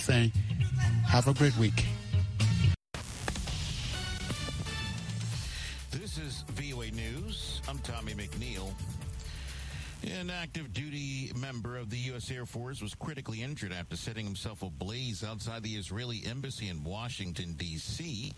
saying, 0.00 0.32
have 1.06 1.28
a 1.28 1.34
great 1.34 1.56
week. 1.58 1.84
This 5.90 6.18
is 6.18 6.44
VOA 6.48 6.90
News. 6.90 7.60
I'm 7.68 7.78
Tommy 7.80 8.14
McNeil. 8.14 8.72
An 10.02 10.30
active 10.30 10.72
duty 10.72 11.30
member 11.36 11.76
of 11.76 11.90
the 11.90 11.98
U.S. 11.98 12.30
Air 12.30 12.46
Force 12.46 12.80
was 12.80 12.94
critically 12.94 13.42
injured 13.42 13.72
after 13.72 13.96
setting 13.96 14.24
himself 14.24 14.62
ablaze 14.62 15.22
outside 15.22 15.62
the 15.62 15.74
Israeli 15.74 16.22
embassy 16.26 16.68
in 16.68 16.82
Washington, 16.82 17.54
D.C 17.58 18.32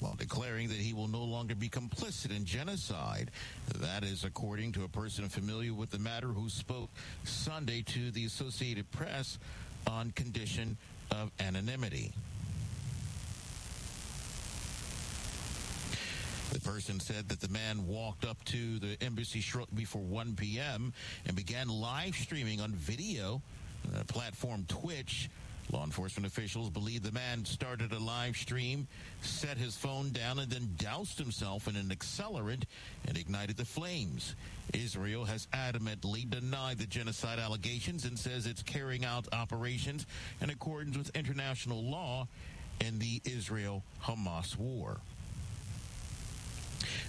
while 0.00 0.14
declaring 0.14 0.68
that 0.68 0.76
he 0.76 0.92
will 0.92 1.08
no 1.08 1.24
longer 1.24 1.54
be 1.54 1.68
complicit 1.68 2.34
in 2.34 2.44
genocide. 2.44 3.30
That 3.76 4.04
is 4.04 4.24
according 4.24 4.72
to 4.72 4.84
a 4.84 4.88
person 4.88 5.28
familiar 5.28 5.72
with 5.72 5.90
the 5.90 5.98
matter 5.98 6.28
who 6.28 6.48
spoke 6.48 6.90
Sunday 7.24 7.82
to 7.82 8.10
the 8.10 8.26
Associated 8.26 8.90
Press 8.90 9.38
on 9.86 10.10
condition 10.12 10.76
of 11.10 11.30
anonymity. 11.40 12.12
The 16.52 16.60
person 16.60 17.00
said 17.00 17.28
that 17.28 17.40
the 17.40 17.48
man 17.48 17.86
walked 17.86 18.24
up 18.24 18.42
to 18.46 18.78
the 18.78 18.96
embassy 19.02 19.40
shortly 19.40 19.76
before 19.76 20.02
1 20.02 20.36
p.m. 20.36 20.92
and 21.26 21.36
began 21.36 21.68
live 21.68 22.14
streaming 22.14 22.60
on 22.60 22.72
video, 22.72 23.42
uh, 23.94 24.04
platform 24.04 24.64
Twitch, 24.68 25.28
Law 25.72 25.84
enforcement 25.84 26.26
officials 26.26 26.70
believe 26.70 27.02
the 27.02 27.10
man 27.10 27.44
started 27.44 27.92
a 27.92 27.98
live 27.98 28.36
stream, 28.36 28.86
set 29.20 29.58
his 29.58 29.76
phone 29.76 30.10
down, 30.10 30.38
and 30.38 30.50
then 30.50 30.74
doused 30.78 31.18
himself 31.18 31.66
in 31.66 31.74
an 31.74 31.88
accelerant 31.88 32.64
and 33.08 33.18
ignited 33.18 33.56
the 33.56 33.64
flames. 33.64 34.36
Israel 34.72 35.24
has 35.24 35.48
adamantly 35.52 36.28
denied 36.28 36.78
the 36.78 36.86
genocide 36.86 37.40
allegations 37.40 38.04
and 38.04 38.16
says 38.16 38.46
it's 38.46 38.62
carrying 38.62 39.04
out 39.04 39.26
operations 39.32 40.06
in 40.40 40.50
accordance 40.50 40.96
with 40.96 41.16
international 41.16 41.82
law 41.82 42.28
in 42.80 42.98
the 42.98 43.20
Israel 43.24 43.82
Hamas 44.04 44.56
war. 44.56 45.00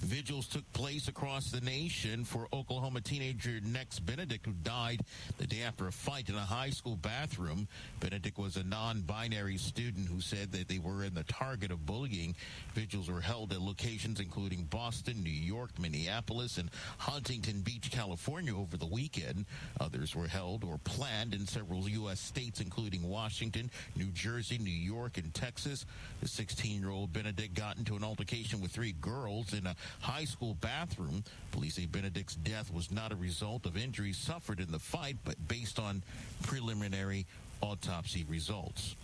Vigils 0.02 0.48
took 0.48 0.72
place 0.74 1.08
across 1.08 1.52
the 1.52 1.62
nation 1.62 2.24
for 2.24 2.48
Oklahoma 2.54 3.02
teenager 3.02 3.60
Nex 3.64 4.00
Benedict, 4.00 4.46
who 4.46 4.54
died 4.64 5.02
the 5.38 5.48
day 5.48 5.62
after 5.62 5.88
a 5.88 5.92
fight 5.92 6.30
in 6.30 6.36
a 6.36 6.40
high 6.40 6.70
school 6.70 6.96
bathroom. 6.96 7.68
Benedict 8.00 8.38
was 8.38 8.58
a 8.58 8.64
non-binary 8.64 9.58
student 9.58 10.08
who 10.08 10.22
said 10.22 10.52
that 10.52 10.68
they 10.68 10.80
were 10.80 11.04
in 11.04 11.14
the 11.14 11.24
target 11.24 11.72
of 11.72 11.86
bullying. 11.86 12.36
Vigils 12.74 13.10
were 13.10 13.22
held 13.22 13.52
at 13.54 13.62
locations 13.62 14.20
including 14.20 14.64
Boston, 14.64 15.24
New 15.24 15.30
York, 15.30 15.72
Minneapolis, 15.80 16.58
and 16.58 16.70
Huntington 16.98 17.62
Beach, 17.62 17.92
California 17.92 18.56
over 18.56 18.78
the 18.78 18.86
weekend. 18.86 19.46
Others 19.80 20.16
were 20.16 20.28
held 20.28 20.64
or 20.64 20.78
planned 20.84 21.34
in 21.34 21.46
several 21.46 21.88
U.S. 21.90 22.20
states, 22.20 22.62
including 22.62 23.04
Washington, 23.04 23.70
New 23.96 24.08
Jersey, 24.08 24.58
New 24.58 24.70
York, 24.70 25.18
and 25.18 25.34
Texas. 25.34 25.86
The 26.22 26.28
16-year-old 26.28 27.14
Benedict 27.14 27.54
got 27.54 27.78
into 27.78 27.96
an 27.96 28.04
altercation 28.04 28.62
with 28.62 28.72
three 28.72 28.94
girls 28.94 29.54
in 29.54 29.67
a 29.68 29.76
high 30.00 30.26
school 30.26 30.56
bathroom. 30.62 31.24
Police 31.52 31.76
say 31.76 31.86
Benedict's 31.86 32.36
death 32.36 32.74
was 32.74 32.92
not 32.92 33.12
a 33.12 33.16
result 33.16 33.66
of 33.66 33.78
injuries 33.78 34.18
suffered 34.18 34.60
in 34.60 34.72
the 34.72 34.80
fight, 34.80 35.18
but 35.24 35.36
based 35.48 35.80
on 35.80 36.04
preliminary 36.44 37.26
autopsy 37.62 38.26
results. 38.28 38.96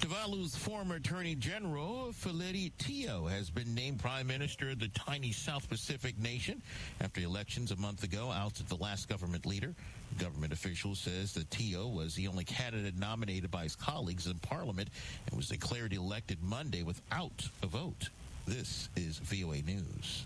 Tuvalu's 0.00 0.56
former 0.56 0.94
Attorney 0.94 1.34
General, 1.34 2.10
Feleti 2.12 2.72
Teo, 2.78 3.26
has 3.26 3.50
been 3.50 3.74
named 3.74 3.98
Prime 3.98 4.26
Minister 4.26 4.70
of 4.70 4.78
the 4.78 4.88
tiny 4.88 5.30
South 5.30 5.68
Pacific 5.68 6.18
nation 6.18 6.62
after 7.02 7.20
elections 7.20 7.70
a 7.70 7.76
month 7.76 8.02
ago 8.02 8.30
ousted 8.30 8.66
the 8.68 8.76
last 8.76 9.10
government 9.10 9.44
leader. 9.44 9.74
Government 10.18 10.54
officials 10.54 11.00
says 11.00 11.34
that 11.34 11.50
Tio 11.50 11.86
was 11.86 12.14
the 12.14 12.28
only 12.28 12.44
candidate 12.44 12.96
nominated 12.98 13.50
by 13.50 13.64
his 13.64 13.76
colleagues 13.76 14.26
in 14.26 14.38
Parliament 14.38 14.88
and 15.26 15.36
was 15.36 15.48
declared 15.48 15.92
elected 15.92 16.38
Monday 16.42 16.82
without 16.82 17.46
a 17.62 17.66
vote. 17.66 18.08
This 18.46 18.88
is 18.96 19.18
VOA 19.18 19.60
News. 19.60 20.24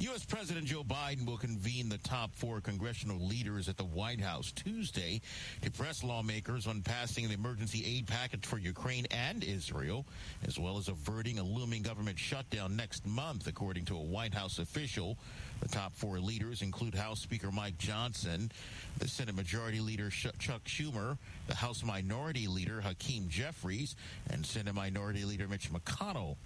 U.S. 0.00 0.24
President 0.24 0.64
Joe 0.64 0.84
Biden 0.84 1.26
will 1.26 1.36
convene 1.36 1.88
the 1.88 1.98
top 1.98 2.32
four 2.32 2.60
congressional 2.60 3.18
leaders 3.18 3.68
at 3.68 3.76
the 3.76 3.84
White 3.84 4.20
House 4.20 4.52
Tuesday 4.52 5.20
to 5.62 5.72
press 5.72 6.04
lawmakers 6.04 6.68
on 6.68 6.82
passing 6.82 7.26
the 7.26 7.34
emergency 7.34 7.84
aid 7.84 8.06
package 8.06 8.46
for 8.46 8.58
Ukraine 8.58 9.06
and 9.10 9.42
Israel, 9.42 10.06
as 10.46 10.56
well 10.56 10.78
as 10.78 10.86
averting 10.86 11.40
a 11.40 11.42
looming 11.42 11.82
government 11.82 12.16
shutdown 12.16 12.76
next 12.76 13.04
month, 13.08 13.48
according 13.48 13.86
to 13.86 13.96
a 13.96 14.00
White 14.00 14.34
House 14.34 14.60
official. 14.60 15.18
The 15.62 15.68
top 15.68 15.96
four 15.96 16.20
leaders 16.20 16.62
include 16.62 16.94
House 16.94 17.20
Speaker 17.20 17.50
Mike 17.50 17.78
Johnson, 17.78 18.52
the 18.98 19.08
Senate 19.08 19.34
Majority 19.34 19.80
Leader 19.80 20.10
Chuck 20.10 20.62
Schumer, 20.64 21.18
the 21.48 21.56
House 21.56 21.82
Minority 21.82 22.46
Leader 22.46 22.80
Hakeem 22.80 23.28
Jeffries, 23.28 23.96
and 24.30 24.46
Senate 24.46 24.76
Minority 24.76 25.24
Leader 25.24 25.48
Mitch 25.48 25.72
McConnell. 25.72 26.36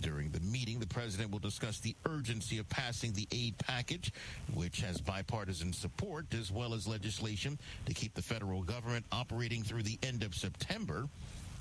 During 0.00 0.30
the 0.30 0.40
meeting, 0.40 0.78
the 0.78 0.86
president 0.86 1.30
will 1.30 1.38
discuss 1.38 1.80
the 1.80 1.96
urgency 2.06 2.58
of 2.58 2.68
passing 2.68 3.12
the 3.12 3.26
aid 3.32 3.56
package, 3.58 4.12
which 4.54 4.80
has 4.80 5.00
bipartisan 5.00 5.72
support, 5.72 6.26
as 6.34 6.52
well 6.52 6.74
as 6.74 6.86
legislation 6.86 7.58
to 7.86 7.94
keep 7.94 8.14
the 8.14 8.22
federal 8.22 8.62
government 8.62 9.06
operating 9.12 9.62
through 9.62 9.82
the 9.82 9.98
end 10.02 10.22
of 10.22 10.34
September. 10.34 11.08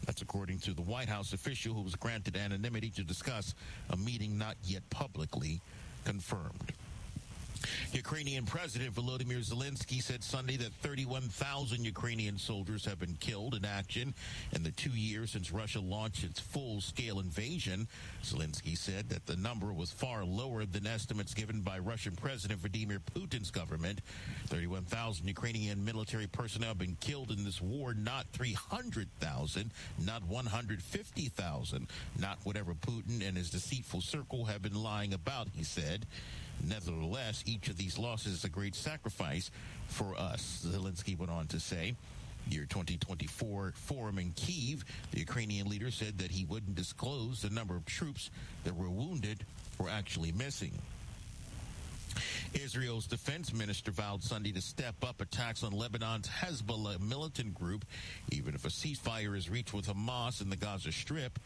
That's 0.06 0.22
according 0.22 0.60
to 0.60 0.74
the 0.74 0.82
White 0.82 1.10
House 1.10 1.34
official 1.34 1.74
who 1.74 1.82
was 1.82 1.96
granted 1.96 2.38
anonymity 2.38 2.90
to 2.92 3.04
discuss 3.04 3.56
a 3.90 3.98
meeting 3.98 4.38
not 4.38 4.56
yet 4.64 4.88
publicly 4.90 5.62
confirmed. 6.06 6.74
Ukrainian 7.94 8.46
President 8.46 8.94
Volodymyr 8.94 9.40
Zelensky 9.40 10.02
said 10.02 10.24
Sunday 10.24 10.58
that 10.58 10.74
31,000 10.82 11.84
Ukrainian 11.84 12.38
soldiers 12.38 12.86
have 12.86 13.00
been 13.00 13.16
killed 13.20 13.56
in 13.56 13.66
action 13.66 14.14
in 14.54 14.64
the 14.64 14.72
two 14.72 14.92
years 14.92 15.32
since 15.32 15.52
Russia 15.52 15.80
launched 15.80 16.24
its 16.24 16.40
full-scale 16.40 17.20
invasion. 17.20 17.88
Zelensky 18.24 18.78
said 18.78 19.10
that 19.10 19.26
the 19.26 19.36
number 19.36 19.74
was 19.74 19.92
far 19.92 20.24
lower 20.24 20.66
than 20.66 20.88
estimates 20.88 21.34
given 21.34 21.62
by 21.62 21.80
Russian 21.80 22.16
President 22.16 22.60
Vladimir 22.60 23.00
Putin's 23.00 23.52
government. 23.52 24.02
31,000 24.48 25.28
Ukrainian 25.28 25.84
military 25.84 26.28
personnel 26.28 26.70
have 26.70 26.78
been 26.78 26.98
killed 27.00 27.32
in 27.32 27.44
this 27.44 27.62
war, 27.62 27.94
not 27.94 28.26
300,000, 28.34 29.72
not 30.06 30.24
150,000, 30.24 31.88
not 32.20 32.38
whatever 32.44 32.74
Putin 32.74 33.28
and 33.28 33.38
his 33.38 33.50
deceitful 33.50 34.02
circle 34.02 34.46
have 34.46 34.62
been 34.62 34.82
lying 34.82 35.14
about, 35.14 35.48
he 35.54 35.64
said. 35.64 36.06
Nevertheless, 36.64 37.44
each 37.46 37.70
of 37.70 37.78
these 37.78 37.98
losses 37.98 38.34
is 38.34 38.44
a 38.44 38.50
great 38.50 38.76
sacrifice 38.76 39.52
for 39.88 40.18
us, 40.18 40.66
Zelensky 40.68 41.18
went 41.18 41.32
on 41.32 41.48
to 41.48 41.60
say. 41.60 41.96
Year 42.50 42.66
2024 42.70 43.74
forum 43.76 44.20
in 44.20 44.32
Kiev, 44.32 44.86
the 45.12 45.20
Ukrainian 45.20 45.68
leader 45.68 45.92
said 45.92 46.18
that 46.20 46.32
he 46.32 46.46
wouldn't 46.46 46.76
disclose 46.76 47.42
the 47.42 47.50
number 47.50 47.76
of 47.76 47.86
troops 47.86 48.30
that 48.64 48.76
were 48.76 48.90
wounded 48.90 49.46
or 49.80 49.90
actually 49.90 50.32
missing. 50.32 50.72
Israel's 52.54 53.06
defense 53.06 53.54
minister 53.54 53.92
vowed 53.92 54.24
Sunday 54.24 54.52
to 54.54 54.62
step 54.62 54.96
up 55.04 55.22
attacks 55.22 55.64
on 55.64 55.72
Lebanon's 55.72 56.28
Hezbollah 56.28 57.00
militant 57.00 57.54
group, 57.54 57.86
even 58.32 58.56
if 58.56 58.66
a 58.66 58.70
ceasefire 58.70 59.36
is 59.38 59.50
reached 59.50 59.74
with 59.74 59.88
Hamas 59.88 60.42
in 60.42 60.50
the 60.50 60.56
Gaza 60.56 60.92
Strip. 60.92 61.40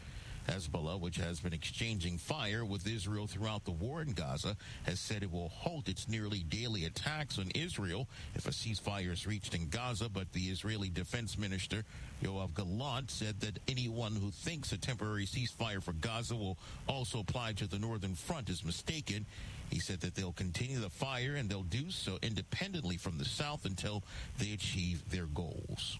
Hezbollah, 0.48 1.00
which 1.00 1.16
has 1.16 1.40
been 1.40 1.52
exchanging 1.52 2.18
fire 2.18 2.64
with 2.64 2.86
Israel 2.86 3.26
throughout 3.26 3.64
the 3.64 3.70
war 3.70 4.02
in 4.02 4.12
Gaza, 4.12 4.56
has 4.84 5.00
said 5.00 5.22
it 5.22 5.32
will 5.32 5.48
halt 5.48 5.88
its 5.88 6.08
nearly 6.08 6.40
daily 6.40 6.84
attacks 6.84 7.38
on 7.38 7.50
Israel 7.54 8.08
if 8.34 8.46
a 8.46 8.50
ceasefire 8.50 9.12
is 9.12 9.26
reached 9.26 9.54
in 9.54 9.68
Gaza. 9.68 10.08
But 10.08 10.32
the 10.32 10.48
Israeli 10.50 10.88
defense 10.88 11.38
minister, 11.38 11.84
Yoav 12.22 12.54
Gallant, 12.54 13.10
said 13.10 13.40
that 13.40 13.58
anyone 13.68 14.14
who 14.14 14.30
thinks 14.30 14.72
a 14.72 14.78
temporary 14.78 15.26
ceasefire 15.26 15.82
for 15.82 15.92
Gaza 15.92 16.34
will 16.34 16.58
also 16.86 17.20
apply 17.20 17.52
to 17.54 17.66
the 17.66 17.78
northern 17.78 18.14
front 18.14 18.48
is 18.48 18.64
mistaken. 18.64 19.26
He 19.70 19.78
said 19.78 20.00
that 20.00 20.14
they'll 20.14 20.32
continue 20.32 20.80
the 20.80 20.90
fire 20.90 21.34
and 21.36 21.48
they'll 21.48 21.62
do 21.62 21.90
so 21.90 22.18
independently 22.22 22.98
from 22.98 23.16
the 23.16 23.24
south 23.24 23.64
until 23.64 24.02
they 24.38 24.52
achieve 24.52 25.08
their 25.10 25.26
goals. 25.26 25.98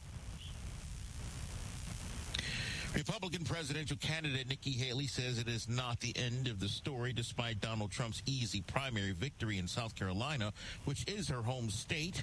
Republican 2.94 3.44
presidential 3.44 3.96
candidate 3.96 4.48
Nikki 4.48 4.72
Haley 4.72 5.06
says 5.06 5.38
it 5.38 5.48
is 5.48 5.68
not 5.68 5.98
the 6.00 6.14
end 6.16 6.46
of 6.46 6.60
the 6.60 6.68
story 6.68 7.12
despite 7.12 7.60
Donald 7.60 7.90
Trump's 7.90 8.22
easy 8.26 8.60
primary 8.60 9.12
victory 9.12 9.56
in 9.58 9.66
South 9.66 9.94
Carolina, 9.94 10.52
which 10.84 11.08
is 11.10 11.28
her 11.28 11.40
home 11.40 11.70
state. 11.70 12.22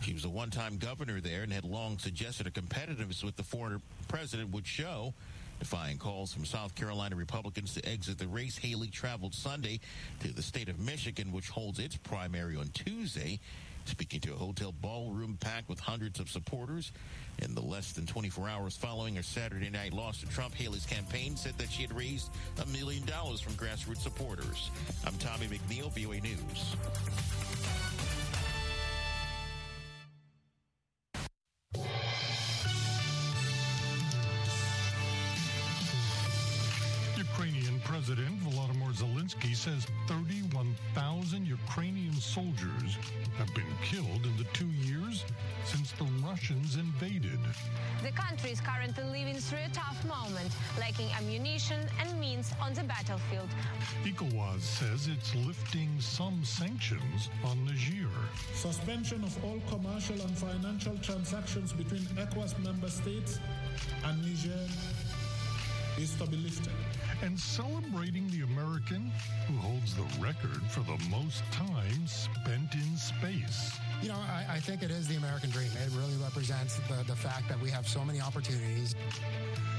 She 0.00 0.12
was 0.12 0.24
a 0.24 0.28
one-time 0.28 0.78
governor 0.78 1.20
there 1.20 1.42
and 1.42 1.52
had 1.52 1.64
long 1.64 1.98
suggested 1.98 2.46
a 2.46 2.50
competitiveness 2.50 3.22
with 3.22 3.36
the 3.36 3.44
former 3.44 3.80
president 4.08 4.50
would 4.50 4.66
show. 4.66 5.14
Defying 5.60 5.98
calls 5.98 6.32
from 6.32 6.44
South 6.44 6.74
Carolina 6.74 7.14
Republicans 7.14 7.74
to 7.74 7.86
exit 7.86 8.18
the 8.18 8.26
race, 8.26 8.56
Haley 8.56 8.88
traveled 8.88 9.34
Sunday 9.34 9.78
to 10.20 10.32
the 10.32 10.42
state 10.42 10.68
of 10.68 10.80
Michigan, 10.80 11.32
which 11.32 11.50
holds 11.50 11.78
its 11.78 11.96
primary 11.96 12.56
on 12.56 12.68
Tuesday. 12.68 13.38
Speaking 13.90 14.20
to 14.20 14.32
a 14.32 14.36
hotel 14.36 14.72
ballroom 14.80 15.36
packed 15.40 15.68
with 15.68 15.80
hundreds 15.80 16.20
of 16.20 16.30
supporters 16.30 16.92
in 17.42 17.56
the 17.56 17.60
less 17.60 17.90
than 17.90 18.06
24 18.06 18.48
hours 18.48 18.76
following 18.76 19.16
her 19.16 19.22
Saturday 19.22 19.68
night 19.68 19.92
loss 19.92 20.20
to 20.20 20.26
Trump, 20.28 20.54
Haley's 20.54 20.86
campaign 20.86 21.36
said 21.36 21.58
that 21.58 21.70
she 21.70 21.82
had 21.82 21.92
raised 21.92 22.30
a 22.62 22.66
million 22.66 23.04
dollars 23.04 23.40
from 23.40 23.54
grassroots 23.54 24.00
supporters. 24.02 24.70
I'm 25.04 25.14
Tommy 25.14 25.48
McNeil, 25.48 25.90
VOA 25.90 26.20
News. 26.20 26.76
Zelensky 39.30 39.54
says 39.54 39.86
31,000 40.08 41.46
Ukrainian 41.46 42.14
soldiers 42.14 42.98
have 43.38 43.52
been 43.54 43.72
killed 43.82 44.24
in 44.24 44.36
the 44.36 44.44
two 44.52 44.66
years 44.66 45.24
since 45.64 45.92
the 45.92 46.04
Russians 46.26 46.76
invaded. 46.76 47.38
The 48.02 48.10
country 48.12 48.50
is 48.50 48.60
currently 48.60 49.04
living 49.04 49.36
through 49.36 49.64
a 49.66 49.72
tough 49.72 50.04
moment, 50.04 50.50
lacking 50.78 51.10
ammunition 51.12 51.80
and 52.00 52.18
means 52.18 52.52
on 52.60 52.74
the 52.74 52.82
battlefield. 52.84 53.48
ECOWAS 54.04 54.60
says 54.60 55.06
it's 55.08 55.34
lifting 55.46 55.88
some 56.00 56.44
sanctions 56.44 57.28
on 57.44 57.64
Niger. 57.64 58.08
Suspension 58.54 59.22
of 59.22 59.44
all 59.44 59.60
commercial 59.68 60.20
and 60.20 60.36
financial 60.36 60.96
transactions 60.98 61.72
between 61.72 62.02
ECOWAS 62.18 62.58
member 62.64 62.88
states 62.90 63.38
and 64.04 64.20
Niger 64.22 64.66
is 66.00 66.14
to 66.14 66.26
be 66.26 66.36
lifted. 66.38 66.72
And 67.22 67.38
celebrating 67.38 68.26
the 68.30 68.42
American 68.42 69.12
who 69.46 69.54
holds 69.58 69.94
the 69.94 70.06
record 70.18 70.62
for 70.70 70.80
the 70.80 70.96
most 71.10 71.42
time 71.52 72.06
spent 72.06 72.72
in 72.72 72.96
space. 72.96 73.78
You 74.00 74.08
know, 74.08 74.14
I, 74.16 74.46
I 74.48 74.60
think 74.60 74.82
it 74.82 74.90
is 74.90 75.08
the 75.08 75.16
American 75.16 75.50
dream. 75.50 75.68
It 75.84 75.90
really 75.94 76.16
represents 76.22 76.76
the, 76.88 77.04
the 77.06 77.14
fact 77.14 77.48
that 77.50 77.60
we 77.60 77.68
have 77.70 77.86
so 77.86 78.02
many 78.02 78.18
opportunities. 78.18 78.94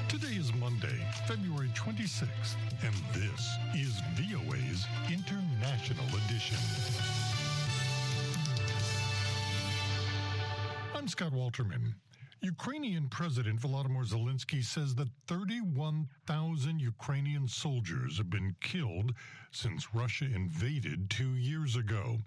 Today 0.09 0.35
is 0.35 0.53
Monday, 0.53 1.00
February 1.27 1.69
26th, 1.69 2.56
and 2.83 2.94
this 3.13 3.50
is 3.73 4.00
VOA's 4.13 4.85
International 5.09 6.06
Edition. 6.25 6.57
I'm 10.94 11.07
Scott 11.07 11.31
Walterman. 11.33 11.95
Ukrainian 12.44 13.08
President 13.08 13.62
Volodymyr 13.62 14.04
Zelensky 14.04 14.64
says 14.64 14.96
that 14.96 15.10
31,000 15.28 16.80
Ukrainian 16.80 17.48
soldiers 17.48 18.18
have 18.18 18.32
been 18.32 18.56
killed 18.62 19.14
since 19.52 19.94
Russia 19.94 20.26
invaded 20.26 21.08
two 21.12 21.36
years 21.36 21.76
ago. 21.76 22.18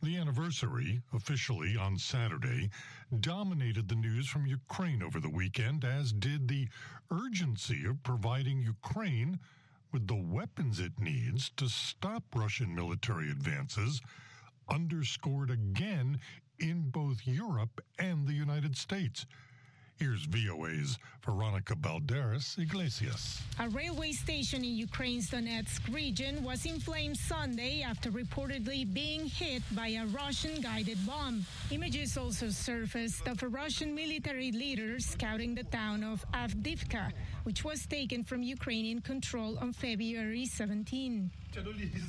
The 0.00 0.16
anniversary, 0.18 1.02
officially 1.12 1.76
on 1.76 1.98
Saturday, 1.98 2.70
dominated 3.18 3.88
the 3.88 3.96
news 3.96 4.28
from 4.28 4.46
Ukraine 4.46 5.02
over 5.02 5.18
the 5.18 5.30
weekend, 5.30 5.84
as 5.84 6.12
did 6.12 6.46
the 6.46 6.68
urgency 7.10 7.84
of 7.86 8.04
providing 8.04 8.62
Ukraine 8.62 9.40
with 9.90 10.06
the 10.06 10.14
weapons 10.14 10.78
it 10.78 11.00
needs 11.00 11.50
to 11.56 11.68
stop 11.68 12.22
Russian 12.36 12.72
military 12.72 13.32
advances, 13.32 14.00
underscored 14.68 15.50
again 15.50 16.20
in 16.58 16.90
both 16.90 17.26
Europe 17.26 17.80
and 17.98 18.26
the 18.26 18.32
United 18.32 18.76
States. 18.76 19.26
Here's 19.96 20.24
VOA's 20.24 20.98
Veronica 21.24 21.76
Balderas 21.76 22.58
Iglesias. 22.58 23.40
A 23.60 23.68
railway 23.68 24.10
station 24.10 24.64
in 24.64 24.74
Ukraine's 24.74 25.30
Donetsk 25.30 25.94
region 25.94 26.42
was 26.42 26.66
in 26.66 26.80
flames 26.80 27.20
Sunday 27.20 27.82
after 27.82 28.10
reportedly 28.10 28.92
being 28.92 29.26
hit 29.26 29.62
by 29.72 29.88
a 29.88 30.04
Russian 30.06 30.60
guided 30.60 30.98
bomb. 31.06 31.46
Images 31.70 32.18
also 32.18 32.48
surfaced 32.50 33.28
of 33.28 33.40
a 33.44 33.48
Russian 33.48 33.94
military 33.94 34.50
leader 34.50 34.98
scouting 34.98 35.54
the 35.54 35.64
town 35.64 36.02
of 36.02 36.24
Avdiivka, 36.32 37.12
which 37.44 37.64
was 37.64 37.86
taken 37.86 38.24
from 38.24 38.42
Ukrainian 38.42 39.00
control 39.00 39.56
on 39.60 39.72
February 39.72 40.44
17. 40.44 41.30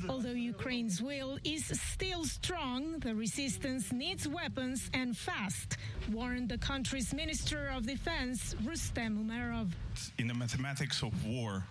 Although 0.10 0.32
Ukraine's 0.32 1.02
will 1.02 1.38
is 1.44 1.66
still 1.80 2.26
strong, 2.26 3.00
the 3.00 3.14
resistance 3.14 3.92
needs 3.92 4.28
weapons 4.28 4.90
and 4.94 5.16
fast, 5.16 5.78
warned 6.12 6.50
the 6.50 6.58
country's 6.58 7.14
Minister 7.14 7.68
of 7.68 7.86
Defense, 7.86 8.56
Rustem 8.64 9.18
Umerov. 9.24 9.72
In 10.18 10.28
the 10.28 10.34
mathematics 10.34 11.04
of 11.04 11.26
war, 11.26 11.64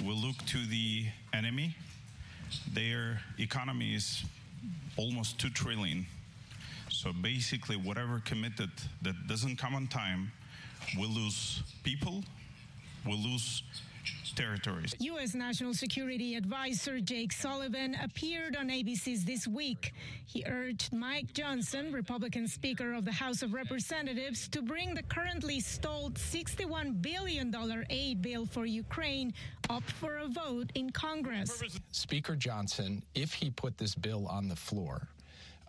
we 0.00 0.12
look 0.12 0.36
to 0.46 0.66
the 0.66 1.06
enemy. 1.32 1.76
Their 2.72 3.20
economy 3.38 3.94
is 3.94 4.24
almost 4.96 5.38
2 5.38 5.50
trillion. 5.50 6.06
So 6.90 7.12
basically, 7.12 7.76
whatever 7.76 8.20
committed 8.24 8.70
that 9.02 9.26
doesn't 9.28 9.56
come 9.56 9.74
on 9.74 9.86
time, 9.86 10.32
we 10.98 11.06
lose 11.06 11.62
people, 11.82 12.24
we 13.06 13.12
lose 13.12 13.62
territories. 14.34 14.94
U.S. 14.98 15.34
National 15.34 15.74
Security 15.74 16.34
Advisor 16.34 17.00
Jake 17.00 17.32
Sullivan 17.32 17.96
appeared 18.02 18.56
on 18.56 18.68
ABC's 18.68 19.24
This 19.24 19.46
Week. 19.46 19.92
He 20.26 20.44
urged 20.46 20.92
Mike 20.92 21.32
Johnson, 21.32 21.92
Republican 21.92 22.48
Speaker 22.48 22.94
of 22.94 23.04
the 23.04 23.12
House 23.12 23.42
of 23.42 23.52
Representatives, 23.52 24.48
to 24.48 24.62
bring 24.62 24.94
the 24.94 25.02
currently 25.04 25.60
stalled 25.60 26.14
$61 26.14 27.00
billion 27.00 27.54
aid 27.90 28.22
bill 28.22 28.46
for 28.46 28.66
Ukraine 28.66 29.32
up 29.70 29.84
for 29.84 30.18
a 30.18 30.28
vote 30.28 30.70
in 30.74 30.90
Congress. 30.90 31.62
Speaker 31.90 32.36
Johnson, 32.36 33.02
if 33.14 33.32
he 33.32 33.50
put 33.50 33.78
this 33.78 33.94
bill 33.94 34.26
on 34.26 34.48
the 34.48 34.56
floor, 34.56 35.08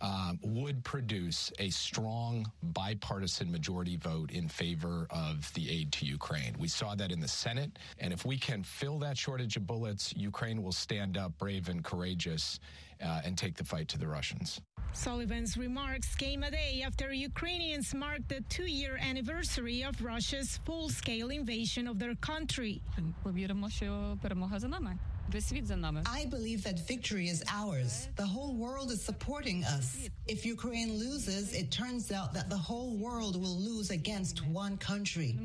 um, 0.02 0.40
would 0.42 0.84
produce 0.84 1.52
a 1.60 1.70
strong 1.70 2.52
bipartisan 2.62 3.52
majority 3.52 3.96
vote 3.98 4.32
in 4.32 4.48
favor 4.48 5.08
of 5.10 5.52
the 5.54 5.70
aid 5.70 5.92
to 5.94 6.06
Ukraine. 6.06 6.56
We 6.60 6.68
saw 6.68 6.96
that 6.96 7.12
in 7.12 7.20
the 7.20 7.28
Senate, 7.28 7.78
and 8.00 8.12
if 8.14 8.26
we 8.26 8.38
can 8.38 8.64
fill 8.64 9.00
that 9.00 9.18
shortage 9.18 9.58
of 9.58 9.66
bullets, 9.66 10.14
Ukraine 10.16 10.62
will 10.62 10.72
stand 10.72 11.18
up 11.18 11.38
brave 11.38 11.70
and 11.70 11.84
courageous 11.84 12.60
uh, 13.04 13.22
and 13.24 13.38
take 13.38 13.56
the 13.56 13.64
fight 13.64 13.88
to 13.90 13.98
the 13.98 14.08
Russians. 14.08 14.62
Sullivan's 14.94 15.58
remarks 15.58 16.16
came 16.16 16.44
a 16.44 16.52
day 16.52 16.82
after 16.86 17.12
Ukrainians 17.12 17.94
marked 17.94 18.30
the 18.30 18.42
two 18.50 18.66
year 18.66 18.98
anniversary 19.02 19.84
of 19.84 20.02
Russia's 20.02 20.60
full 20.66 20.88
scale 20.90 21.32
invasion 21.32 21.88
of 21.88 22.00
their 22.00 22.16
country. 22.16 22.82
I 26.08 26.26
believe 26.26 26.64
that 26.64 26.80
victory 26.88 27.28
is 27.28 27.44
ours. 27.52 28.10
The 28.16 28.26
whole 28.26 28.56
world 28.56 28.92
is 28.92 29.04
supporting 29.04 29.64
us. 29.66 30.08
If 30.28 30.46
Ukraine 30.46 30.94
loses, 30.98 31.54
it 31.54 31.72
turns 31.72 32.12
out 32.12 32.34
that 32.34 32.50
the 32.50 32.58
whole 32.58 32.96
world 32.96 33.36
will 33.42 33.58
lose 33.58 33.90
against 33.90 34.46
one 34.48 34.78
country. 34.78 35.36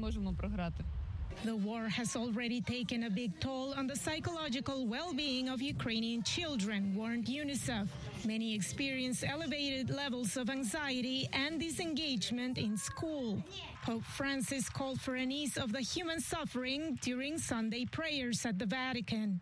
The 1.43 1.57
war 1.57 1.89
has 1.89 2.17
already 2.17 2.61
taken 2.61 3.05
a 3.05 3.11
big 3.11 3.41
toll 3.41 3.73
on 3.73 3.87
the 3.87 3.97
psychological 3.97 4.87
well 4.87 5.15
being 5.15 5.49
of 5.49 5.63
Ukrainian 5.63 6.23
children, 6.23 6.95
warned 6.95 7.27
UNICEF. 7.27 7.89
Many 8.27 8.55
experience 8.55 9.25
elevated 9.25 9.89
levels 9.89 10.37
of 10.37 10.51
anxiety 10.51 11.27
and 11.33 11.59
disengagement 11.59 12.59
in 12.59 12.77
school. 12.77 13.43
Pope 13.83 14.05
Francis 14.05 14.69
called 14.69 15.01
for 15.01 15.15
an 15.15 15.33
ease 15.33 15.57
of 15.57 15.73
the 15.73 15.81
human 15.81 16.21
suffering 16.21 16.99
during 17.01 17.39
Sunday 17.39 17.87
prayers 17.87 18.45
at 18.45 18.59
the 18.59 18.67
Vatican. 18.67 19.41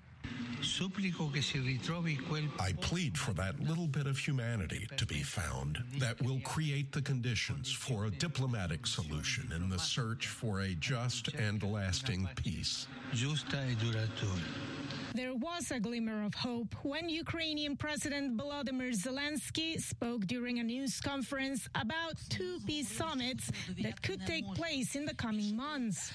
I 2.59 2.73
plead 2.73 3.17
for 3.17 3.33
that 3.35 3.61
little 3.61 3.87
bit 3.87 4.07
of 4.07 4.19
humanity 4.19 4.89
to 4.97 5.07
be 5.07 5.23
found 5.23 5.83
that 5.99 6.21
will 6.23 6.41
create 6.41 6.93
the 6.93 7.03
conditions 7.03 7.71
for 7.71 8.07
a 8.07 8.11
diplomatic 8.11 8.87
solution 8.87 9.53
in 9.55 9.69
the 9.69 9.79
search 9.79 10.27
for 10.27 10.61
a 10.61 10.75
just 10.75 11.29
and 11.35 11.63
lasting 11.63 12.29
peace. 12.37 12.87
There 15.19 15.35
was 15.35 15.73
a 15.73 15.81
glimmer 15.81 16.25
of 16.25 16.33
hope 16.33 16.77
when 16.85 17.09
Ukrainian 17.09 17.77
President 17.77 18.37
Volodymyr 18.39 18.93
Zelensky 18.95 19.81
spoke 19.81 20.29
during 20.29 20.61
a 20.61 20.63
news 20.63 21.01
conference 21.01 21.69
about 21.75 22.17
two 22.29 22.61
peace 22.65 22.89
summits 22.89 23.51
that 23.83 24.01
could 24.01 24.25
take 24.29 24.45
place 24.55 24.95
in 24.95 25.05
the 25.05 25.15
coming 25.15 25.57
months. 25.57 26.13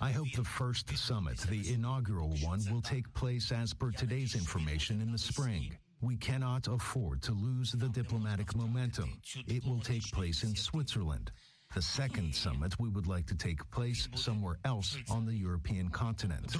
I 0.00 0.10
hope 0.10 0.32
the 0.34 0.42
first 0.42 0.96
summit, 0.96 1.38
the 1.50 1.70
inaugural 1.74 2.34
one, 2.42 2.60
will 2.70 2.80
take 2.80 3.12
place 3.12 3.52
as 3.52 3.74
per 3.74 3.90
today's 3.90 4.34
information 4.34 5.02
in 5.02 5.12
the 5.12 5.18
spring. 5.18 5.76
We 6.00 6.16
cannot 6.16 6.66
afford 6.66 7.20
to 7.24 7.32
lose 7.32 7.72
the 7.72 7.90
diplomatic 7.90 8.56
momentum. 8.56 9.20
It 9.46 9.66
will 9.66 9.80
take 9.80 10.10
place 10.12 10.44
in 10.44 10.56
Switzerland. 10.56 11.30
The 11.72 11.82
second 11.82 12.34
summit 12.34 12.74
we 12.80 12.88
would 12.88 13.06
like 13.06 13.26
to 13.26 13.36
take 13.36 13.70
place 13.70 14.08
somewhere 14.16 14.58
else 14.64 14.96
on 15.08 15.24
the 15.24 15.32
European 15.32 15.88
continent. 15.88 16.52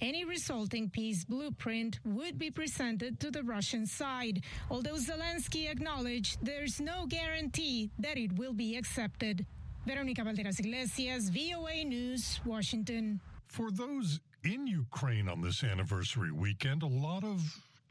Any 0.00 0.24
resulting 0.24 0.88
peace 0.90 1.24
blueprint 1.24 1.98
would 2.04 2.38
be 2.38 2.52
presented 2.52 3.18
to 3.18 3.32
the 3.32 3.42
Russian 3.42 3.84
side, 3.84 4.44
although 4.70 4.94
Zelensky 4.94 5.68
acknowledged 5.68 6.38
there's 6.40 6.80
no 6.80 7.04
guarantee 7.06 7.90
that 7.98 8.16
it 8.16 8.32
will 8.38 8.52
be 8.52 8.76
accepted. 8.76 9.44
Veronica 9.84 10.22
Balderas 10.22 10.60
Iglesias, 10.60 11.30
VOA 11.30 11.82
News, 11.82 12.40
Washington. 12.46 13.20
For 13.48 13.72
those 13.72 14.20
in 14.44 14.68
Ukraine 14.68 15.28
on 15.28 15.40
this 15.40 15.64
anniversary 15.64 16.30
weekend, 16.30 16.84
a 16.84 16.86
lot 16.86 17.24
of 17.24 17.42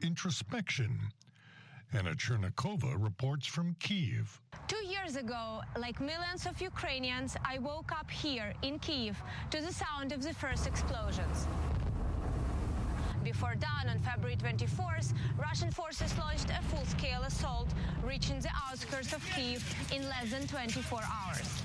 introspection. 0.02 0.98
Anna 1.92 2.14
Chernikova 2.14 2.94
reports 3.02 3.46
from 3.46 3.74
Kiev. 3.80 4.40
Two 4.68 4.84
years 4.86 5.16
ago, 5.16 5.60
like 5.76 6.00
millions 6.00 6.46
of 6.46 6.60
Ukrainians, 6.60 7.36
I 7.44 7.58
woke 7.58 7.90
up 7.90 8.08
here 8.08 8.52
in 8.62 8.78
Kiev 8.78 9.20
to 9.50 9.60
the 9.60 9.72
sound 9.72 10.12
of 10.12 10.22
the 10.22 10.32
first 10.32 10.68
explosions. 10.68 11.48
Before 13.24 13.56
dawn 13.56 13.88
on 13.88 13.98
February 13.98 14.36
24th, 14.36 15.14
Russian 15.36 15.72
forces 15.72 16.16
launched 16.16 16.50
a 16.50 16.62
full-scale 16.68 17.22
assault, 17.22 17.68
reaching 18.04 18.38
the 18.38 18.50
outskirts 18.68 19.12
of 19.12 19.24
Kiev 19.34 19.62
in 19.92 20.08
less 20.08 20.30
than 20.30 20.46
24 20.46 21.00
hours. 21.02 21.62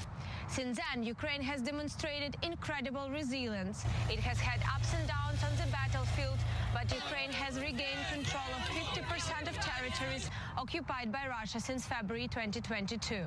Since 0.56 0.80
then, 0.80 1.04
Ukraine 1.04 1.42
has 1.42 1.62
demonstrated 1.62 2.38
incredible 2.42 3.10
resilience. 3.10 3.84
It 4.10 4.22
has 4.22 4.40
had 4.40 4.62
ups 4.74 4.94
and 4.98 5.06
downs 5.06 5.44
on 5.44 5.52
the 5.58 5.70
battlefield, 5.70 6.40
but 6.74 6.90
Ukraine 6.96 7.30
has 7.34 7.60
regained 7.60 8.00
control 8.10 8.48
of 8.56 8.64
50% 8.72 9.50
of 9.50 9.56
territories 9.60 10.30
occupied 10.58 11.12
by 11.12 11.28
Russia 11.28 11.60
since 11.60 11.86
February 11.86 12.30
2022. 12.30 13.26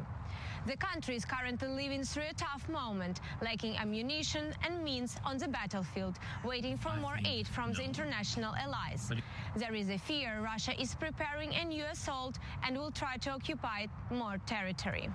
The 0.69 0.77
country 0.77 1.17
is 1.17 1.25
currently 1.25 1.67
living 1.67 2.05
through 2.05 2.29
a 2.29 2.35
tough 2.35 2.69
moment, 2.69 3.21
lacking 3.41 3.79
ammunition 3.79 4.53
and 4.63 4.85
means 4.85 5.17
on 5.25 5.39
the 5.39 5.49
battlefield, 5.49 6.19
waiting 6.45 6.77
for 6.77 6.95
more 6.97 7.19
aid 7.25 7.49
from 7.49 7.73
the 7.73 7.83
international 7.83 8.55
allies. 8.55 9.11
There 9.57 9.75
is 9.75 9.89
a 9.89 9.97
fear 9.97 10.43
Russia 10.43 10.79
is 10.79 10.95
preparing 10.95 11.55
a 11.55 11.65
new 11.65 11.85
assault 11.85 12.39
and 12.63 12.77
will 12.77 12.91
try 12.91 13.17
to 13.17 13.31
occupy 13.31 13.87
more 14.11 14.37
territory. 14.45 15.09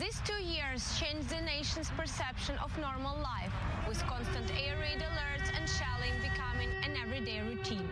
These 0.00 0.20
two 0.24 0.42
years 0.42 0.98
changed 0.98 1.28
the 1.28 1.40
nation's 1.40 1.90
perception 1.90 2.58
of 2.58 2.76
normal 2.76 3.16
life, 3.18 3.52
with 3.86 4.02
constant 4.08 4.50
air 4.58 4.76
raid 4.80 4.98
alerts 4.98 5.56
and 5.56 5.70
shelling 5.70 6.14
becoming 6.20 6.70
an 6.82 6.96
everyday 7.00 7.42
routine. 7.42 7.88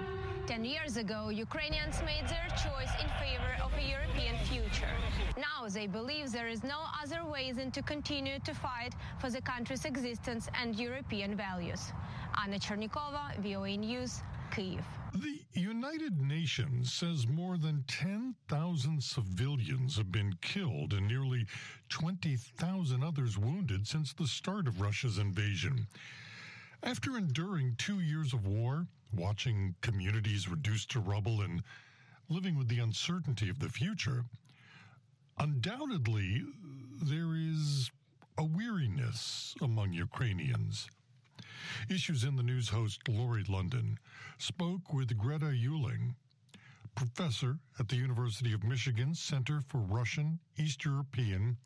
Ten 0.48 0.64
years 0.64 0.96
ago, 0.96 1.28
Ukrainians 1.28 2.00
made 2.06 2.26
their 2.26 2.48
choice 2.64 2.90
in 3.02 3.08
favor 3.20 3.52
of 3.62 3.70
a 3.74 3.82
European 3.82 4.34
future. 4.46 4.94
Now 5.36 5.68
they 5.68 5.86
believe 5.86 6.32
there 6.32 6.48
is 6.48 6.64
no 6.64 6.80
other 7.02 7.22
way 7.26 7.52
than 7.52 7.70
to 7.72 7.82
continue 7.82 8.38
to 8.38 8.54
fight 8.54 8.94
for 9.18 9.28
the 9.28 9.42
country's 9.42 9.84
existence 9.84 10.48
and 10.58 10.74
European 10.74 11.36
values. 11.36 11.92
Anna 12.42 12.58
Chernikova, 12.58 13.36
VOA 13.40 13.76
News, 13.76 14.22
Kyiv. 14.50 14.80
The 15.12 15.38
United 15.52 16.18
Nations 16.18 16.94
says 16.94 17.28
more 17.28 17.58
than 17.58 17.84
10,000 17.86 19.02
civilians 19.02 19.98
have 19.98 20.10
been 20.10 20.32
killed 20.40 20.94
and 20.94 21.06
nearly 21.06 21.44
20,000 21.90 23.04
others 23.04 23.36
wounded 23.36 23.86
since 23.86 24.14
the 24.14 24.26
start 24.26 24.66
of 24.66 24.80
Russia's 24.80 25.18
invasion. 25.18 25.86
After 26.82 27.18
enduring 27.18 27.74
two 27.76 28.00
years 28.00 28.32
of 28.32 28.46
war, 28.46 28.86
watching 29.12 29.74
communities 29.80 30.48
reduced 30.48 30.90
to 30.90 31.00
rubble 31.00 31.40
and 31.40 31.62
living 32.28 32.56
with 32.56 32.68
the 32.68 32.78
uncertainty 32.78 33.48
of 33.48 33.58
the 33.58 33.68
future, 33.68 34.24
undoubtedly 35.38 36.42
there 37.02 37.34
is 37.34 37.90
a 38.36 38.44
weariness 38.44 39.54
among 39.60 39.92
Ukrainians. 39.92 40.88
Issues 41.88 42.24
in 42.24 42.36
the 42.36 42.42
News 42.42 42.68
host 42.68 43.08
Lori 43.08 43.44
London 43.48 43.98
spoke 44.38 44.92
with 44.92 45.16
Greta 45.16 45.46
Uehling, 45.46 46.14
professor 46.94 47.58
at 47.78 47.88
the 47.88 47.96
University 47.96 48.52
of 48.52 48.64
Michigan 48.64 49.14
Center 49.14 49.60
for 49.60 49.78
Russian, 49.78 50.40
East 50.56 50.84
European, 50.84 51.56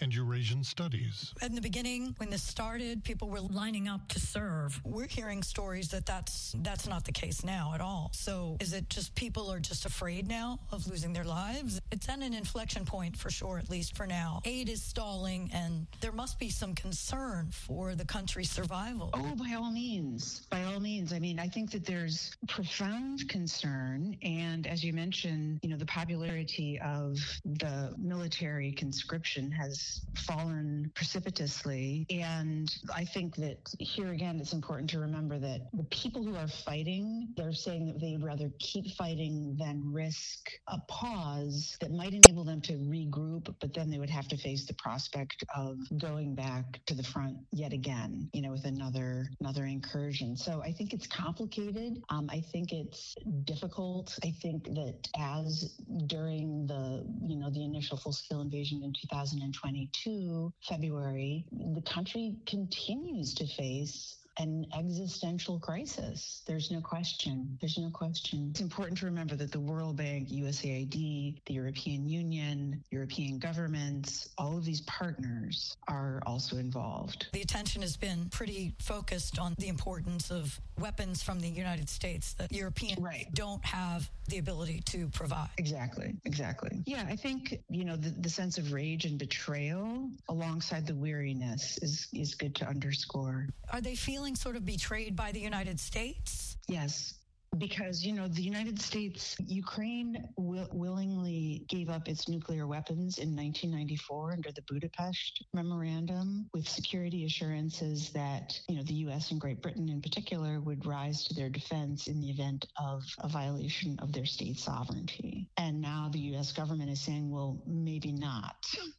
and 0.00 0.14
Eurasian 0.14 0.62
Studies. 0.62 1.32
In 1.42 1.54
the 1.54 1.60
beginning, 1.60 2.14
when 2.18 2.30
this 2.30 2.42
started, 2.42 3.02
people 3.04 3.28
were 3.28 3.40
lining 3.40 3.88
up 3.88 4.06
to 4.08 4.20
serve. 4.20 4.80
We're 4.84 5.06
hearing 5.06 5.42
stories 5.42 5.88
that 5.88 6.06
that's 6.06 6.54
that's 6.58 6.86
not 6.86 7.04
the 7.04 7.12
case 7.12 7.44
now 7.44 7.72
at 7.74 7.80
all. 7.80 8.10
So, 8.12 8.56
is 8.60 8.72
it 8.72 8.88
just 8.90 9.14
people 9.14 9.50
are 9.50 9.60
just 9.60 9.86
afraid 9.86 10.28
now 10.28 10.58
of 10.72 10.86
losing 10.86 11.12
their 11.12 11.24
lives? 11.24 11.80
It's 11.90 12.08
at 12.08 12.20
an 12.20 12.34
inflection 12.34 12.84
point 12.84 13.16
for 13.16 13.30
sure, 13.30 13.58
at 13.58 13.70
least 13.70 13.96
for 13.96 14.06
now. 14.06 14.40
Aid 14.44 14.68
is 14.68 14.82
stalling, 14.82 15.50
and 15.52 15.86
there 16.00 16.12
must 16.12 16.38
be 16.38 16.50
some 16.50 16.74
concern 16.74 17.48
for 17.50 17.94
the 17.94 18.04
country's 18.04 18.50
survival. 18.50 19.10
Oh, 19.14 19.34
by 19.36 19.54
all 19.54 19.70
means, 19.70 20.42
by 20.50 20.64
all 20.64 20.80
means. 20.80 21.12
I 21.12 21.18
mean, 21.18 21.38
I 21.38 21.48
think 21.48 21.70
that 21.72 21.86
there's 21.86 22.36
profound 22.48 23.28
concern, 23.28 24.16
and 24.22 24.66
as 24.66 24.84
you 24.84 24.92
mentioned, 24.92 25.60
you 25.62 25.70
know, 25.70 25.76
the 25.76 25.86
popularity 25.86 26.78
of 26.84 27.16
the 27.44 27.94
military 27.98 28.72
conscription 28.72 29.50
has 29.50 29.85
fallen 30.26 30.90
precipitously. 30.94 32.06
And 32.10 32.74
I 32.94 33.04
think 33.04 33.36
that 33.36 33.58
here 33.78 34.12
again, 34.12 34.38
it's 34.40 34.52
important 34.52 34.90
to 34.90 34.98
remember 34.98 35.38
that 35.38 35.68
the 35.72 35.84
people 35.84 36.22
who 36.24 36.36
are 36.36 36.48
fighting, 36.48 37.28
they're 37.36 37.52
saying 37.52 37.86
that 37.86 38.00
they'd 38.00 38.22
rather 38.22 38.50
keep 38.58 38.86
fighting 38.96 39.56
than 39.58 39.82
risk 39.92 40.50
a 40.68 40.78
pause 40.88 41.76
that 41.80 41.90
might 41.90 42.12
enable 42.12 42.44
them 42.44 42.60
to 42.62 42.74
regroup, 42.74 43.54
but 43.60 43.74
then 43.74 43.90
they 43.90 43.98
would 43.98 44.10
have 44.10 44.28
to 44.28 44.36
face 44.36 44.66
the 44.66 44.74
prospect 44.74 45.44
of 45.54 45.78
going 45.98 46.34
back 46.34 46.64
to 46.86 46.94
the 46.94 47.02
front 47.02 47.36
yet 47.52 47.72
again, 47.72 48.28
you 48.32 48.42
know, 48.42 48.52
with 48.52 48.64
another 48.64 49.28
another 49.40 49.66
incursion. 49.66 50.36
So 50.36 50.62
I 50.62 50.72
think 50.72 50.92
it's 50.92 51.06
complicated. 51.06 52.02
Um, 52.08 52.28
I 52.30 52.40
think 52.40 52.72
it's 52.72 53.14
difficult. 53.44 54.18
I 54.24 54.32
think 54.42 54.64
that 54.64 55.08
as 55.18 55.76
during 56.06 56.66
the, 56.66 57.04
you 57.22 57.36
know, 57.36 57.50
the 57.50 57.64
initial 57.64 57.96
full 57.96 58.12
scale 58.12 58.40
invasion 58.40 58.82
in 58.82 58.92
2020, 58.92 59.75
2022, 59.76 60.52
February, 60.62 61.44
the 61.74 61.82
country 61.82 62.36
continues 62.46 63.34
to 63.34 63.46
face 63.46 64.16
an 64.38 64.66
existential 64.78 65.58
crisis. 65.58 66.42
There's 66.46 66.70
no 66.70 66.80
question. 66.80 67.56
There's 67.60 67.78
no 67.78 67.90
question. 67.90 68.48
It's 68.50 68.60
important 68.60 68.98
to 68.98 69.06
remember 69.06 69.34
that 69.36 69.50
the 69.50 69.60
World 69.60 69.96
Bank, 69.96 70.28
USAID, 70.28 71.40
the 71.46 71.54
European 71.54 72.06
Union, 72.06 72.84
European 72.90 73.38
governments, 73.38 74.28
all 74.36 74.58
of 74.58 74.64
these 74.64 74.82
partners 74.82 75.74
are 75.88 76.22
also 76.26 76.56
involved. 76.56 77.28
The 77.32 77.40
attention 77.40 77.80
has 77.82 77.96
been 77.96 78.28
pretty 78.30 78.74
focused 78.78 79.38
on 79.38 79.54
the 79.58 79.68
importance 79.68 80.30
of 80.30 80.60
weapons 80.78 81.22
from 81.22 81.40
the 81.40 81.48
United 81.48 81.88
States 81.88 82.34
that 82.34 82.52
Europeans 82.52 83.00
right. 83.00 83.26
don't 83.32 83.64
have 83.64 84.10
the 84.26 84.38
ability 84.38 84.82
to 84.86 85.08
provide. 85.08 85.48
Exactly. 85.56 86.14
Exactly. 86.24 86.82
Yeah, 86.86 87.04
I 87.08 87.16
think, 87.16 87.58
you 87.68 87.84
know, 87.84 87.96
the, 87.96 88.10
the 88.10 88.28
sense 88.28 88.58
of 88.58 88.72
rage 88.72 89.04
and 89.04 89.18
betrayal 89.18 90.10
alongside 90.28 90.86
the 90.86 90.94
weariness 90.94 91.78
is 91.80 92.08
is 92.12 92.34
good 92.34 92.54
to 92.56 92.66
underscore. 92.66 93.48
Are 93.72 93.80
they 93.80 93.94
feeling 93.94 94.26
feeling 94.26 94.34
sort 94.34 94.56
of 94.56 94.64
betrayed 94.64 95.14
by 95.14 95.30
the 95.30 95.38
United 95.38 95.78
States? 95.78 96.56
Yes, 96.66 97.14
because 97.58 98.04
you 98.04 98.12
know 98.12 98.28
the 98.28 98.42
United 98.42 98.80
States, 98.80 99.36
Ukraine 99.46 100.28
will, 100.36 100.68
willingly 100.72 101.64
gave 101.68 101.88
up 101.88 102.08
its 102.08 102.28
nuclear 102.28 102.66
weapons 102.66 103.18
in 103.18 103.34
1994 103.34 104.32
under 104.32 104.52
the 104.52 104.62
Budapest 104.68 105.44
Memorandum, 105.52 106.48
with 106.52 106.68
security 106.68 107.24
assurances 107.24 108.10
that 108.10 108.58
you 108.68 108.76
know 108.76 108.82
the 108.84 108.94
U.S. 109.06 109.30
and 109.30 109.40
Great 109.40 109.62
Britain 109.62 109.88
in 109.88 110.00
particular 110.00 110.60
would 110.60 110.86
rise 110.86 111.24
to 111.24 111.34
their 111.34 111.50
defense 111.50 112.06
in 112.06 112.20
the 112.20 112.30
event 112.30 112.66
of 112.78 113.02
a 113.20 113.28
violation 113.28 113.98
of 114.00 114.12
their 114.12 114.26
state 114.26 114.58
sovereignty. 114.58 115.48
And 115.56 115.80
now 115.80 116.10
the 116.12 116.20
U.S. 116.30 116.52
government 116.52 116.90
is 116.90 117.00
saying, 117.00 117.30
well, 117.30 117.62
maybe 117.66 118.12
not. 118.12 118.56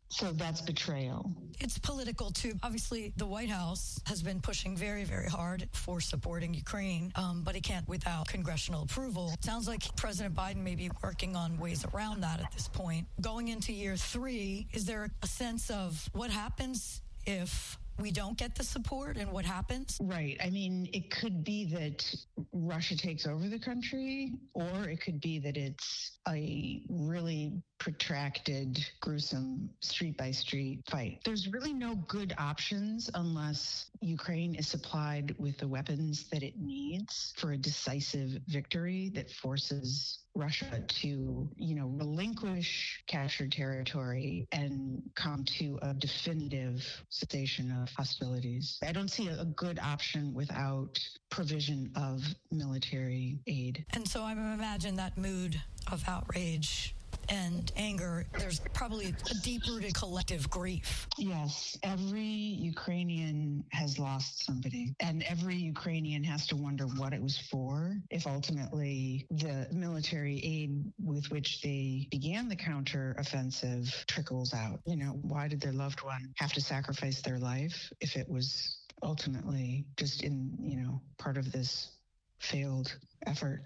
So 0.10 0.32
that's 0.32 0.62
betrayal. 0.62 1.32
It's 1.60 1.78
political 1.78 2.32
too. 2.32 2.54
Obviously, 2.64 3.14
the 3.18 3.26
White 3.26 3.50
House 3.50 4.00
has 4.06 4.22
been 4.22 4.40
pushing 4.40 4.76
very, 4.76 5.04
very 5.04 5.28
hard 5.28 5.68
for 5.74 6.00
supporting 6.00 6.54
Ukraine, 6.54 7.12
um, 7.16 7.44
but 7.44 7.56
it 7.56 7.64
can't 7.64 7.88
without 7.88 8.28
congressional 8.28 8.84
approval. 8.84 9.32
It 9.34 9.44
sounds 9.44 9.68
like 9.68 9.84
President 9.96 10.34
Biden 10.34 10.58
may 10.58 10.76
be 10.76 10.90
working 11.04 11.36
on 11.36 11.58
ways 11.58 11.86
around 11.94 12.22
that 12.22 12.40
at 12.40 12.52
this 12.52 12.68
point. 12.68 13.06
Going 13.22 13.50
into 13.50 13.74
year 13.74 13.98
three, 13.98 14.68
is 14.74 14.86
there 14.86 15.10
a 15.22 15.28
sense 15.28 15.70
of 15.70 16.10
what 16.14 16.30
happens 16.30 17.02
if 17.26 17.78
we 18.00 18.12
don't 18.12 18.38
get 18.38 18.56
the 18.56 18.64
support 18.64 19.18
and 19.18 19.32
what 19.32 19.44
happens? 19.44 19.98
Right. 20.02 20.38
I 20.44 20.50
mean, 20.50 20.88
it 20.94 21.10
could 21.12 21.44
be 21.44 21.66
that 21.74 22.06
Russia 22.54 22.96
takes 22.96 23.26
over 23.26 23.50
the 23.50 23.60
country, 23.60 24.34
or 24.54 24.88
it 24.88 25.02
could 25.02 25.20
be 25.20 25.40
that 25.40 25.58
it's 25.58 26.20
a 26.28 26.82
really 26.90 27.54
protracted, 27.80 28.80
gruesome 29.00 29.70
street 29.80 30.18
by 30.18 30.32
street 30.32 30.82
fight. 30.90 31.20
There's 31.24 31.48
really 31.48 31.74
no 31.74 31.96
good 32.08 32.34
options 32.38 33.10
unless 33.14 33.90
Ukraine 34.02 34.56
is 34.56 34.68
supplied 34.68 35.36
with 35.38 35.58
the 35.58 35.68
weapons 35.68 36.26
that 36.32 36.44
it 36.44 36.60
needs 36.60 37.34
for 37.38 37.52
a 37.52 37.58
decisive 37.58 38.40
victory 38.48 39.12
that 39.16 39.32
forces 39.32 40.20
Russia 40.38 40.84
to, 40.88 41.50
you 41.58 41.76
know, 41.76 41.88
relinquish 41.88 43.04
captured 43.08 43.52
territory 43.52 44.48
and 44.52 45.02
come 45.16 45.44
to 45.44 45.80
a 45.82 45.94
definitive 45.96 46.86
cessation 47.10 47.72
of 47.82 47.90
hostilities. 47.90 48.78
I 48.84 48.92
don't 48.92 49.10
see 49.10 49.28
a, 49.28 49.48
good 49.58 49.80
option 49.80 50.34
without 50.34 51.00
provision 51.32 51.90
of 51.96 52.22
military 52.52 53.40
aid. 53.48 53.86
And 53.94 54.08
so 54.08 54.22
I 54.22 54.34
imagine 54.34 54.98
that 54.98 55.18
mood 55.18 55.60
of 55.92 56.04
outrage 56.08 56.94
and 57.30 57.72
anger, 57.76 58.26
there's 58.38 58.60
probably 58.74 59.08
a 59.08 59.34
deep 59.44 59.62
rooted 59.68 59.94
collective 59.94 60.50
grief. 60.50 61.08
Yes. 61.18 61.78
Every 61.84 62.22
Ukrainian 62.22 63.64
has 63.72 64.00
lost 64.00 64.46
somebody, 64.46 64.96
and 65.00 65.24
every 65.24 65.56
Ukrainian 65.56 66.24
has 66.24 66.48
to 66.48 66.56
wonder 66.56 66.86
what 66.86 67.14
it 67.14 67.22
was 67.22 67.38
for 67.38 67.98
if 68.10 68.28
ultimately 68.28 69.26
the 69.32 69.68
military 69.72 70.40
aid 70.44 70.92
with 71.04 71.30
which 71.32 71.62
they 71.62 72.08
began 72.12 72.48
the 72.48 72.56
counteroffensive 72.56 74.06
trickles 74.08 74.54
out. 74.54 74.80
You 74.86 74.98
know, 74.98 75.20
why 75.22 75.48
did 75.48 75.62
their 75.62 75.74
loved 75.74 76.04
one 76.04 76.34
have 76.38 76.54
to 76.54 76.62
sacrifice 76.62 77.22
their 77.22 77.40
life 77.40 77.92
if 78.02 78.16
it 78.16 78.30
was 78.30 78.78
ultimately 79.04 79.86
just 79.96 80.24
in, 80.24 80.58
you 80.60 80.78
know, 80.78 81.02
part 81.18 81.38
of 81.38 81.52
this 81.52 81.97
failed 82.40 82.98
effort. 83.26 83.62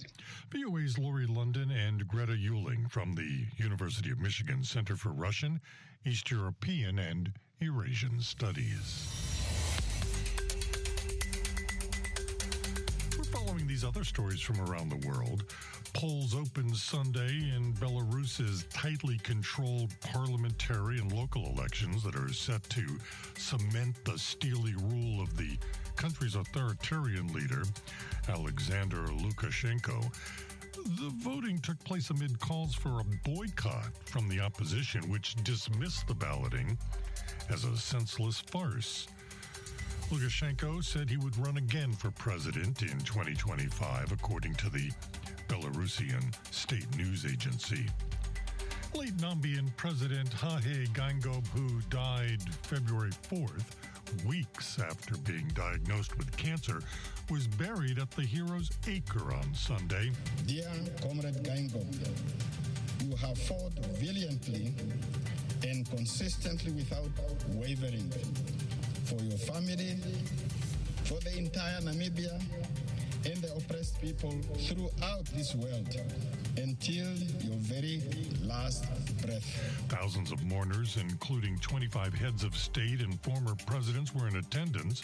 VOA's 0.51 0.97
Laurie 0.97 1.27
London 1.27 1.71
and 1.71 2.07
Greta 2.07 2.33
Uehling 2.33 2.89
from 2.89 3.13
the 3.13 3.45
University 3.57 4.11
of 4.11 4.19
Michigan 4.19 4.63
Center 4.63 4.95
for 4.95 5.09
Russian, 5.09 5.59
East 6.05 6.31
European, 6.31 6.99
and 6.99 7.31
Eurasian 7.59 8.21
Studies. 8.21 9.07
We're 13.17 13.23
following 13.25 13.67
these 13.67 13.83
other 13.83 14.03
stories 14.03 14.41
from 14.41 14.61
around 14.61 14.89
the 14.89 15.07
world. 15.07 15.45
Polls 15.93 16.33
open 16.33 16.73
Sunday 16.73 17.51
in 17.55 17.73
Belarus's 17.73 18.65
tightly 18.73 19.17
controlled 19.19 19.91
parliamentary 19.99 20.97
and 20.99 21.11
local 21.11 21.45
elections 21.47 22.01
that 22.03 22.15
are 22.15 22.31
set 22.33 22.63
to 22.69 22.97
cement 23.37 23.95
the 24.05 24.17
steely 24.17 24.73
rule 24.75 25.21
of 25.21 25.35
the 25.37 25.57
country's 26.01 26.33
authoritarian 26.35 27.31
leader, 27.31 27.61
Alexander 28.27 29.03
Lukashenko. 29.03 30.11
The 30.73 31.11
voting 31.17 31.59
took 31.59 31.77
place 31.83 32.09
amid 32.09 32.39
calls 32.39 32.73
for 32.73 33.01
a 33.01 33.03
boycott 33.23 33.91
from 34.05 34.27
the 34.27 34.39
opposition, 34.39 35.07
which 35.11 35.35
dismissed 35.43 36.07
the 36.07 36.15
balloting 36.15 36.75
as 37.49 37.65
a 37.65 37.77
senseless 37.77 38.41
farce. 38.41 39.07
Lukashenko 40.09 40.83
said 40.83 41.07
he 41.07 41.17
would 41.17 41.37
run 41.37 41.57
again 41.57 41.93
for 41.93 42.09
president 42.09 42.81
in 42.81 42.97
2025, 43.01 44.11
according 44.11 44.55
to 44.55 44.71
the 44.71 44.89
Belarusian 45.49 46.33
state 46.51 46.97
news 46.97 47.27
agency. 47.27 47.85
Late 48.95 49.15
Namibian 49.17 49.69
President 49.77 50.33
Hage 50.33 50.91
Geingob, 50.93 51.45
who 51.49 51.79
died 51.91 52.41
February 52.63 53.11
4th, 53.29 53.75
weeks 54.25 54.79
after 54.79 55.17
being 55.17 55.47
diagnosed 55.53 56.17
with 56.17 56.35
cancer, 56.37 56.81
was 57.29 57.47
buried 57.47 57.99
at 57.99 58.11
the 58.11 58.21
Heroes 58.21 58.69
Acre 58.87 59.33
on 59.33 59.53
Sunday. 59.53 60.11
Dear 60.45 60.69
Comrade 61.01 61.43
Geingob, 61.43 61.95
you 63.03 63.15
have 63.15 63.37
fought 63.37 63.73
valiantly 63.95 64.73
and 65.63 65.89
consistently 65.89 66.71
without 66.71 67.09
wavering 67.49 68.11
for 69.05 69.21
your 69.23 69.37
family, 69.37 69.97
for 71.03 71.19
the 71.19 71.37
entire 71.37 71.79
Namibia, 71.81 72.41
and 73.25 73.37
the 73.41 73.53
oppressed 73.55 74.01
people 74.01 74.33
throughout 74.57 75.25
this 75.33 75.53
world 75.55 75.87
until 76.57 77.13
your 77.41 77.57
very 77.57 78.01
last 78.43 78.85
breath. 79.21 79.43
Thousands 79.89 80.31
of 80.31 80.43
mourners, 80.43 80.97
including 80.97 81.57
25 81.59 82.13
heads 82.13 82.43
of 82.43 82.55
state 82.55 83.01
and 83.01 83.19
former 83.21 83.55
presidents, 83.65 84.13
were 84.13 84.27
in 84.27 84.37
attendance. 84.37 85.03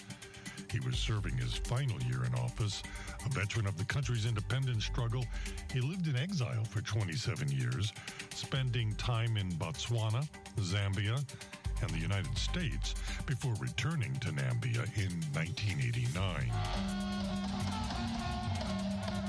He 0.72 0.80
was 0.82 0.98
serving 0.98 1.38
his 1.38 1.54
final 1.54 2.02
year 2.04 2.26
in 2.26 2.34
office. 2.36 2.84
A 3.26 3.30
veteran 3.30 3.68
of 3.68 3.78
the 3.78 3.86
country's 3.86 4.26
independence 4.26 4.86
struggle, 4.86 5.26
he 5.72 5.80
lived 5.80 6.08
in 6.08 6.18
exile 6.18 6.64
for 6.66 6.82
27 6.82 7.50
years, 7.50 7.94
spending 8.34 8.94
time 8.96 9.38
in 9.38 9.50
Botswana, 9.54 10.28
Zambia, 10.60 11.24
and 11.82 11.90
the 11.92 12.00
United 12.00 12.38
States 12.38 12.96
before 13.26 13.54
returning 13.60 14.14
to 14.16 14.30
Namibia 14.30 14.86
in 14.98 15.12
1989. 15.34 17.17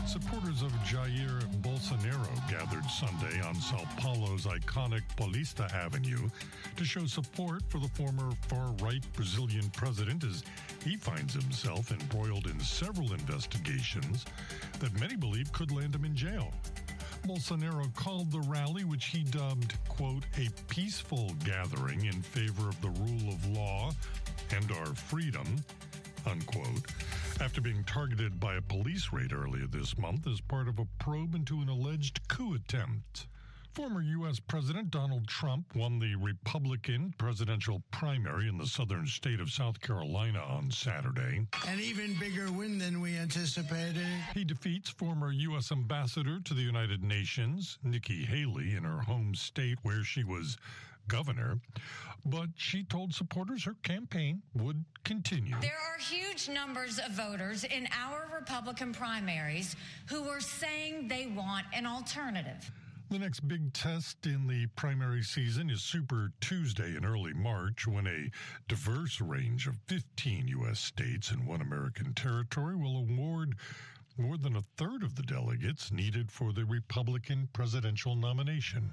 Supporters 0.09 0.63
of 0.63 0.73
Jair 0.87 1.43
Bolsonaro 1.61 2.51
gathered 2.51 2.85
Sunday 2.87 3.43
on 3.43 3.55
Sao 3.57 3.85
Paulo's 3.99 4.47
iconic 4.47 5.03
Paulista 5.19 5.71
Avenue 5.75 6.31
to 6.77 6.85
show 6.85 7.05
support 7.05 7.63
for 7.69 7.79
the 7.79 7.89
former 7.89 8.31
far 8.49 8.73
right 8.81 9.05
Brazilian 9.13 9.69
president 9.69 10.25
as 10.25 10.43
he 10.83 10.97
finds 10.97 11.35
himself 11.35 11.93
embroiled 11.93 12.47
in 12.47 12.59
several 12.59 13.13
investigations 13.13 14.25
that 14.81 14.99
many 14.99 15.15
believe 15.15 15.53
could 15.53 15.71
land 15.73 15.95
him 15.95 16.07
in 16.07 16.17
jail. 16.17 16.55
Bolsonaro 17.27 17.95
called 17.95 18.33
the 18.33 18.41
rally, 18.41 18.85
which 18.85 19.07
he 19.07 19.25
dubbed, 19.25 19.75
quote, 19.89 20.25
a 20.39 20.49
peaceful 20.69 21.31
gathering 21.45 22.07
in 22.07 22.23
favor 22.23 22.71
of 22.71 22.81
the 22.81 22.89
rule 22.89 23.29
of 23.31 23.47
law 23.51 23.91
and 24.57 24.73
our 24.73 24.95
freedom, 24.95 25.63
unquote, 26.25 26.87
after 27.41 27.61
being 27.61 27.85
targeted 27.85 28.41
by 28.41 28.57
a 28.57 28.63
police 28.63 29.11
raid 29.13 29.33
earlier 29.33 29.67
this 29.67 29.97
month 29.97 30.27
as 30.27 30.41
part 30.41 30.69
of 30.69 30.79
a 30.79 30.87
probe 30.99 31.35
into 31.35 31.61
an 31.61 31.69
alleged 31.69 32.27
coup 32.29 32.55
attempt. 32.55 33.27
Former 33.75 34.03
U.S. 34.03 34.41
President 34.41 34.91
Donald 34.91 35.29
Trump 35.29 35.77
won 35.77 36.01
the 36.01 36.17
Republican 36.17 37.15
presidential 37.17 37.83
primary 37.93 38.49
in 38.49 38.59
the 38.59 38.67
southern 38.67 39.07
state 39.07 39.39
of 39.41 39.53
South 39.53 39.81
Carolina 39.81 40.41
on 40.41 40.71
Saturday. 40.71 41.47
An 41.69 41.79
even 41.81 42.19
bigger 42.19 42.51
win 42.51 42.79
than 42.79 43.01
we 43.01 43.17
anticipated. 43.17 44.07
He 44.35 44.43
defeats 44.43 44.91
former 44.91 45.31
U.S. 45.31 45.71
Ambassador 45.71 46.41
to 46.41 46.55
the 46.55 46.63
United 46.63 47.05
Nations, 47.05 47.79
Nikki 47.85 48.25
Haley, 48.25 48.75
in 48.75 48.83
her 48.83 49.01
home 49.01 49.35
state 49.37 49.79
where 49.83 50.03
she 50.03 50.25
was 50.25 50.57
governor, 51.09 51.59
but 52.25 52.49
she 52.57 52.85
told 52.85 53.15
supporters 53.15 53.65
her 53.65 53.75
campaign 53.83 54.43
would 54.55 54.85
continue. 55.05 55.55
There 55.61 55.71
are 55.71 55.99
huge 55.99 56.49
numbers 56.49 56.99
of 56.99 57.13
voters 57.13 57.65
in 57.65 57.89
our 57.93 58.29
Republican 58.35 58.93
primaries 58.93 59.77
who 60.07 60.29
are 60.29 60.41
saying 60.41 61.09
they 61.09 61.27
want 61.27 61.67
an 61.73 61.87
alternative. 61.87 62.71
The 63.11 63.19
next 63.19 63.49
big 63.49 63.73
test 63.73 64.27
in 64.27 64.47
the 64.47 64.67
primary 64.77 65.23
season 65.23 65.71
is 65.71 65.81
Super 65.81 66.31
Tuesday 66.43 66.95
in 66.95 67.07
early 67.07 67.33
March 67.33 67.87
when 67.87 68.07
a 68.07 68.31
diverse 68.69 69.19
range 69.23 69.67
of 69.67 69.77
15 69.87 70.47
U.S. 70.49 70.79
states 70.79 71.31
and 71.31 71.47
one 71.47 71.63
American 71.63 72.13
territory 72.13 72.77
will 72.77 72.99
award 72.99 73.55
more 74.19 74.37
than 74.37 74.57
a 74.57 74.63
third 74.77 75.03
of 75.03 75.15
the 75.15 75.23
delegates 75.23 75.91
needed 75.91 76.31
for 76.31 76.53
the 76.53 76.67
Republican 76.67 77.49
presidential 77.55 78.15
nomination. 78.15 78.91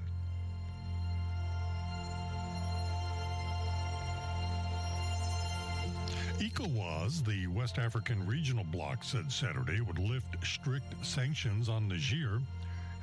ECOWAS, 6.40 7.24
the 7.24 7.48
West 7.48 7.78
African 7.78 8.26
regional 8.28 8.66
bloc, 8.66 9.06
said 9.06 9.32
Saturday 9.32 9.80
would 9.80 10.00
lift 10.00 10.36
strict 10.46 10.94
sanctions 11.06 11.70
on 11.70 11.88
Niger 11.88 12.42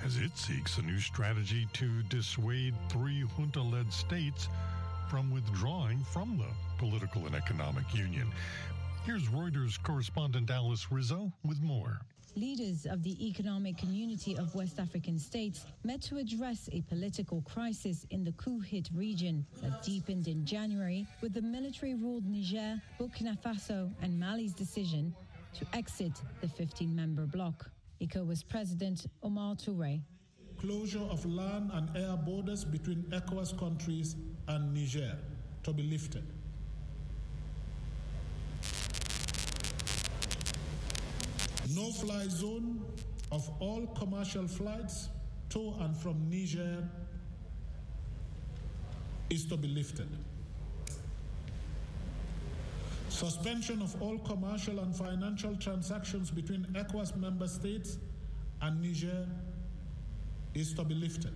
as 0.05 0.19
it 0.19 0.37
seeks 0.37 0.77
a 0.77 0.83
new 0.83 0.99
strategy 0.99 1.67
to 1.73 2.03
dissuade 2.05 2.75
three 2.91 3.25
junta 3.37 3.63
led 3.63 3.91
states 3.91 4.49
from 5.09 5.31
withdrawing 5.31 6.01
from 6.13 6.37
the 6.37 6.49
political 6.79 7.25
and 7.25 7.35
economic 7.35 7.85
union. 7.95 8.31
Here's 9.05 9.29
Reuters 9.29 9.83
correspondent 9.83 10.51
Alice 10.51 10.93
Rizzo 10.93 11.33
with 11.43 11.61
more. 11.63 12.01
Leaders 12.35 12.87
of 12.87 13.03
the 13.03 13.29
Economic 13.29 13.77
Community 13.77 14.35
of 14.39 14.55
West 14.55 14.79
African 14.79 15.19
States 15.19 15.67
met 15.85 16.01
to 16.01 16.17
address 16.17 16.67
a 16.73 16.81
political 16.83 17.43
crisis 17.43 18.07
in 18.09 18.25
the 18.25 18.33
coup 18.33 18.59
hit 18.61 18.89
region 18.95 19.45
that 19.61 19.83
deepened 19.83 20.27
in 20.29 20.47
January 20.47 21.07
with 21.21 21.35
the 21.35 21.43
military 21.43 21.95
ruled 21.95 22.25
Niger, 22.25 22.81
Burkina 22.99 23.39
Faso, 23.43 23.91
and 24.01 24.19
Mali's 24.19 24.55
decision 24.55 25.15
to 25.53 25.67
exit 25.75 26.13
the 26.41 26.49
15 26.49 26.95
member 26.97 27.27
bloc. 27.27 27.69
ECOWAS 28.01 28.49
President 28.49 29.07
Omar 29.23 29.55
Touray. 29.55 30.01
Closure 30.59 31.07
of 31.11 31.27
land 31.27 31.71
and 31.75 31.95
air 31.95 32.17
borders 32.17 32.65
between 32.65 33.03
ECOWAS 33.13 33.59
countries 33.59 34.17
and 34.49 34.73
Niger 34.73 35.19
to 35.65 35.73
be 35.75 35.83
lifted. 35.83 36.32
No 41.75 41.91
fly 41.91 42.27
zone 42.29 42.85
of 43.31 43.49
all 43.61 43.87
commercial 43.99 44.47
flights 44.47 45.09
to 45.51 45.75
and 45.81 45.97
from 45.97 46.29
Niger 46.29 46.87
is 49.31 49.47
to 49.47 49.57
be 49.57 49.69
lifted. 49.69 50.09
Suspension 53.09 53.81
of 53.81 54.01
all 54.03 54.19
commercial 54.19 54.81
and 54.81 54.95
financial 54.95 55.57
transactions 55.57 56.31
between 56.31 56.65
ECOWAS 56.75 57.17
member 57.17 57.47
states 57.47 57.99
and 58.61 58.83
Niger 58.83 59.27
is 60.55 60.75
to 60.75 60.85
be 60.85 60.95
lifted. 60.95 61.33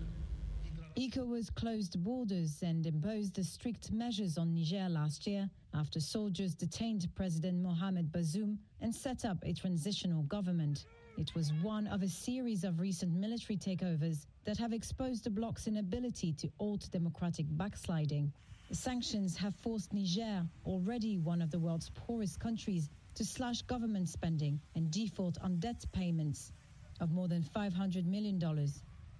ECOWAS 0.97 1.55
closed 1.55 2.03
borders 2.03 2.63
and 2.63 2.87
imposed 2.87 3.43
strict 3.45 3.93
measures 3.93 4.37
on 4.37 4.55
Niger 4.55 4.89
last 4.91 5.27
year 5.27 5.49
after 5.75 6.01
soldiers 6.01 6.55
detained 6.55 7.07
President 7.15 7.63
Mohamed 7.63 8.11
Bazoum 8.13 8.57
and 8.81 8.95
set 8.95 9.25
up 9.25 9.39
a 9.43 9.53
transitional 9.53 10.23
government. 10.25 10.85
It 11.19 11.35
was 11.35 11.53
one 11.63 11.87
of 11.87 12.03
a 12.03 12.09
series 12.09 12.65
of 12.65 12.79
recent 12.79 13.13
military 13.13 13.57
takeovers 13.57 14.27
that 14.45 14.59
have 14.59 14.73
exposed 14.73 15.25
the 15.25 15.31
bloc's 15.31 15.67
inability 15.67 16.33
to 16.35 16.49
halt 16.59 16.89
democratic 16.93 17.47
backsliding. 17.51 18.33
The 18.69 18.75
sanctions 18.75 19.37
have 19.37 19.55
forced 19.55 19.93
Niger, 19.93 20.45
already 20.65 21.19
one 21.19 21.41
of 21.41 21.51
the 21.51 21.59
world's 21.59 21.91
poorest 21.95 22.41
countries, 22.41 22.91
to 23.15 23.25
slash 23.25 23.63
government 23.63 24.09
spending 24.09 24.61
and 24.75 24.91
default 24.91 25.39
on 25.41 25.59
debt 25.59 25.85
payments 25.93 26.53
of 27.01 27.13
more 27.13 27.29
than 27.29 27.43
$500 27.43 28.05
million. 28.05 28.39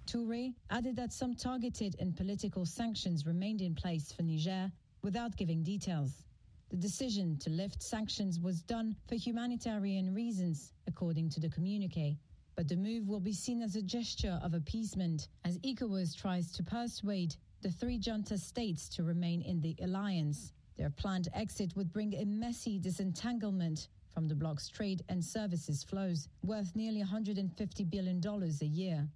Touray 0.05 0.53
added 0.69 0.95
that 0.95 1.11
some 1.11 1.35
targeted 1.35 1.95
and 1.99 2.15
political 2.15 2.65
sanctions 2.65 3.25
remained 3.25 3.61
in 3.61 3.73
place 3.73 4.11
for 4.11 4.23
Niger 4.23 4.71
without 5.01 5.35
giving 5.35 5.63
details. 5.63 6.26
The 6.69 6.75
decision 6.75 7.37
to 7.37 7.49
lift 7.49 7.81
sanctions 7.81 8.41
was 8.41 8.61
done 8.61 8.95
for 9.07 9.15
humanitarian 9.15 10.13
reasons, 10.13 10.73
according 10.85 11.29
to 11.29 11.39
the 11.39 11.49
communique. 11.49 12.17
But 12.55 12.67
the 12.67 12.75
move 12.75 13.07
will 13.07 13.21
be 13.21 13.31
seen 13.31 13.61
as 13.61 13.77
a 13.77 13.81
gesture 13.81 14.37
of 14.43 14.53
appeasement 14.53 15.29
as 15.45 15.59
ECOWAS 15.59 16.13
tries 16.13 16.51
to 16.51 16.63
persuade 16.63 17.35
the 17.61 17.71
three 17.71 17.97
junta 17.97 18.37
states 18.37 18.89
to 18.89 19.03
remain 19.03 19.41
in 19.41 19.61
the 19.61 19.77
alliance. 19.81 20.51
Their 20.75 20.89
planned 20.89 21.29
exit 21.33 21.75
would 21.77 21.93
bring 21.93 22.13
a 22.15 22.25
messy 22.25 22.79
disentanglement 22.79 23.87
from 24.09 24.27
the 24.27 24.35
bloc's 24.35 24.67
trade 24.67 25.03
and 25.07 25.23
services 25.23 25.83
flows, 25.83 26.27
worth 26.43 26.75
nearly 26.75 27.01
$150 27.01 27.89
billion 27.89 28.21
a 28.25 28.65
year. 28.65 29.07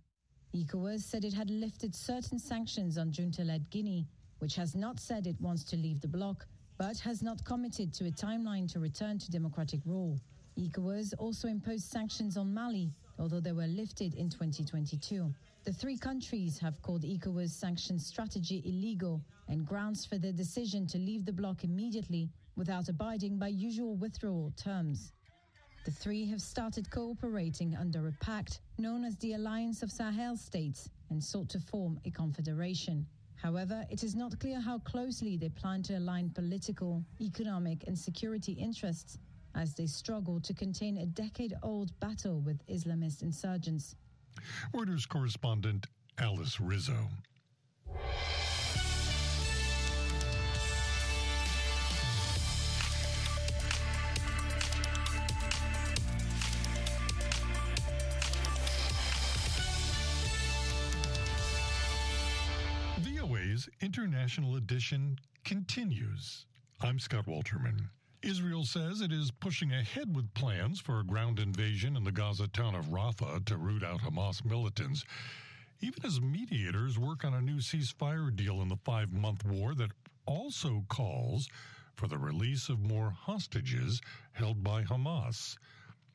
ECOWAS 0.53 1.03
said 1.03 1.25
it 1.25 1.33
had 1.33 1.49
lifted 1.49 1.93
certain 1.93 2.39
sanctions 2.39 2.97
on 2.97 3.11
junta 3.11 3.43
led 3.43 3.69
Guinea, 3.69 4.07
which 4.39 4.55
has 4.55 4.73
not 4.73 4.99
said 4.99 5.27
it 5.27 5.39
wants 5.41 5.63
to 5.65 5.75
leave 5.75 5.99
the 5.99 6.07
bloc, 6.07 6.45
but 6.81 6.97
has 6.97 7.21
not 7.21 7.45
committed 7.45 7.93
to 7.93 8.07
a 8.07 8.09
timeline 8.09 8.67
to 8.67 8.79
return 8.79 9.19
to 9.19 9.29
democratic 9.29 9.79
rule. 9.85 10.19
ECOWAS 10.57 11.13
also 11.19 11.47
imposed 11.47 11.85
sanctions 11.85 12.37
on 12.37 12.51
Mali, 12.51 12.89
although 13.19 13.39
they 13.39 13.51
were 13.51 13.67
lifted 13.67 14.15
in 14.15 14.31
2022. 14.31 15.31
The 15.63 15.73
three 15.73 15.95
countries 15.95 16.57
have 16.57 16.81
called 16.81 17.03
ECOWAS 17.03 17.51
sanctions 17.51 18.07
strategy 18.07 18.63
illegal 18.65 19.21
and 19.47 19.63
grounds 19.63 20.07
for 20.07 20.17
their 20.17 20.31
decision 20.31 20.87
to 20.87 20.97
leave 20.97 21.23
the 21.23 21.31
bloc 21.31 21.63
immediately 21.63 22.31
without 22.55 22.89
abiding 22.89 23.37
by 23.37 23.49
usual 23.49 23.95
withdrawal 23.95 24.51
terms. 24.57 25.11
The 25.85 25.91
three 25.91 26.25
have 26.31 26.41
started 26.41 26.89
cooperating 26.89 27.75
under 27.75 28.07
a 28.07 28.25
pact 28.25 28.59
known 28.79 29.05
as 29.05 29.15
the 29.17 29.33
Alliance 29.33 29.83
of 29.83 29.91
Sahel 29.91 30.35
States 30.35 30.89
and 31.11 31.23
sought 31.23 31.49
to 31.49 31.59
form 31.59 31.99
a 32.05 32.09
confederation. 32.09 33.05
However, 33.41 33.85
it 33.89 34.03
is 34.03 34.15
not 34.15 34.39
clear 34.39 34.59
how 34.59 34.79
closely 34.79 35.35
they 35.35 35.49
plan 35.49 35.81
to 35.83 35.97
align 35.97 36.29
political, 36.29 37.03
economic, 37.19 37.83
and 37.87 37.97
security 37.97 38.51
interests 38.53 39.17
as 39.55 39.73
they 39.73 39.87
struggle 39.87 40.39
to 40.41 40.53
contain 40.53 40.97
a 40.97 41.05
decade 41.07 41.55
old 41.63 41.99
battle 41.99 42.39
with 42.41 42.65
Islamist 42.67 43.23
insurgents. 43.23 43.95
Reuters 44.73 45.07
correspondent 45.07 45.87
Alice 46.19 46.61
Rizzo. 46.61 47.09
International 63.93 64.55
Edition 64.55 65.19
continues. 65.43 66.45
I'm 66.79 66.97
Scott 66.97 67.25
Walterman. 67.25 67.89
Israel 68.21 68.63
says 68.63 69.01
it 69.01 69.11
is 69.11 69.31
pushing 69.31 69.73
ahead 69.73 70.15
with 70.15 70.33
plans 70.33 70.79
for 70.79 71.01
a 71.01 71.03
ground 71.03 71.39
invasion 71.39 71.97
in 71.97 72.05
the 72.05 72.11
Gaza 72.13 72.47
town 72.47 72.73
of 72.73 72.85
Rafah 72.85 73.43
to 73.43 73.57
root 73.57 73.83
out 73.83 73.99
Hamas 73.99 74.45
militants, 74.45 75.03
even 75.81 76.05
as 76.05 76.21
mediators 76.21 76.97
work 76.97 77.25
on 77.25 77.33
a 77.33 77.41
new 77.41 77.57
ceasefire 77.57 78.33
deal 78.33 78.61
in 78.61 78.69
the 78.69 78.77
five 78.77 79.11
month 79.11 79.43
war 79.43 79.75
that 79.75 79.91
also 80.25 80.85
calls 80.87 81.49
for 81.97 82.07
the 82.07 82.17
release 82.17 82.69
of 82.69 82.79
more 82.79 83.11
hostages 83.11 83.99
held 84.31 84.63
by 84.63 84.83
Hamas. 84.83 85.57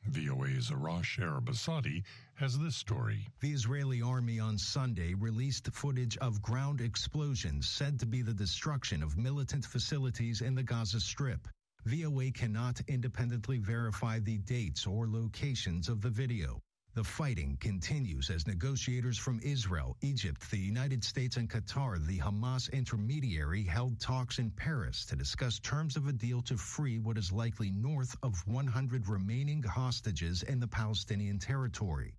VOA's 0.09 0.69
Arash 0.69 1.19
Arabasadi 1.19 2.03
has 2.35 2.57
this 2.57 2.75
story. 2.75 3.27
The 3.41 3.51
Israeli 3.51 4.01
army 4.01 4.39
on 4.39 4.57
Sunday 4.57 5.13
released 5.13 5.67
footage 5.73 6.17
of 6.17 6.41
ground 6.41 6.79
explosions 6.81 7.67
said 7.67 7.99
to 7.99 8.05
be 8.05 8.21
the 8.21 8.33
destruction 8.33 9.03
of 9.03 9.17
militant 9.17 9.65
facilities 9.65 10.41
in 10.41 10.55
the 10.55 10.63
Gaza 10.63 11.01
Strip. 11.01 11.47
VOA 11.85 12.31
cannot 12.31 12.79
independently 12.87 13.57
verify 13.57 14.19
the 14.19 14.37
dates 14.37 14.87
or 14.87 15.07
locations 15.07 15.89
of 15.89 16.01
the 16.01 16.09
video. 16.09 16.61
The 16.97 17.03
fighting 17.03 17.57
continues 17.59 18.31
as 18.31 18.47
negotiators 18.47 19.19
from 19.19 19.39
Israel, 19.43 19.95
Egypt, 20.01 20.49
the 20.49 20.57
United 20.57 21.03
States, 21.03 21.37
and 21.37 21.47
Qatar, 21.47 22.03
the 22.03 22.17
Hamas 22.17 22.73
intermediary, 22.73 23.61
held 23.61 23.99
talks 23.99 24.39
in 24.39 24.49
Paris 24.49 25.05
to 25.05 25.15
discuss 25.15 25.59
terms 25.59 25.95
of 25.95 26.07
a 26.07 26.11
deal 26.11 26.41
to 26.41 26.57
free 26.57 26.97
what 26.97 27.15
is 27.15 27.31
likely 27.31 27.69
north 27.69 28.15
of 28.23 28.41
100 28.47 29.07
remaining 29.07 29.61
hostages 29.61 30.41
in 30.41 30.59
the 30.59 30.67
Palestinian 30.67 31.37
territory. 31.37 32.15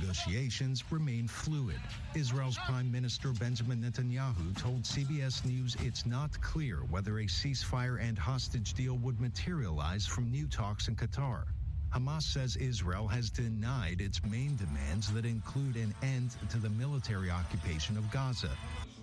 Negotiations 0.00 0.84
remain 0.92 1.26
fluid. 1.26 1.80
Israel's 2.14 2.58
Prime 2.58 2.92
Minister 2.92 3.32
Benjamin 3.32 3.82
Netanyahu 3.82 4.56
told 4.56 4.84
CBS 4.84 5.44
News 5.44 5.76
it's 5.80 6.06
not 6.06 6.40
clear 6.40 6.76
whether 6.88 7.18
a 7.18 7.24
ceasefire 7.24 8.00
and 8.00 8.16
hostage 8.16 8.74
deal 8.74 8.96
would 8.98 9.20
materialize 9.20 10.06
from 10.06 10.30
new 10.30 10.46
talks 10.46 10.86
in 10.86 10.94
Qatar. 10.94 11.46
Hamas 11.94 12.22
says 12.22 12.56
Israel 12.56 13.06
has 13.06 13.28
denied 13.28 14.00
its 14.00 14.24
main 14.24 14.56
demands 14.56 15.12
that 15.12 15.26
include 15.26 15.76
an 15.76 15.94
end 16.02 16.30
to 16.48 16.56
the 16.56 16.70
military 16.70 17.30
occupation 17.30 17.98
of 17.98 18.10
Gaza. 18.10 18.50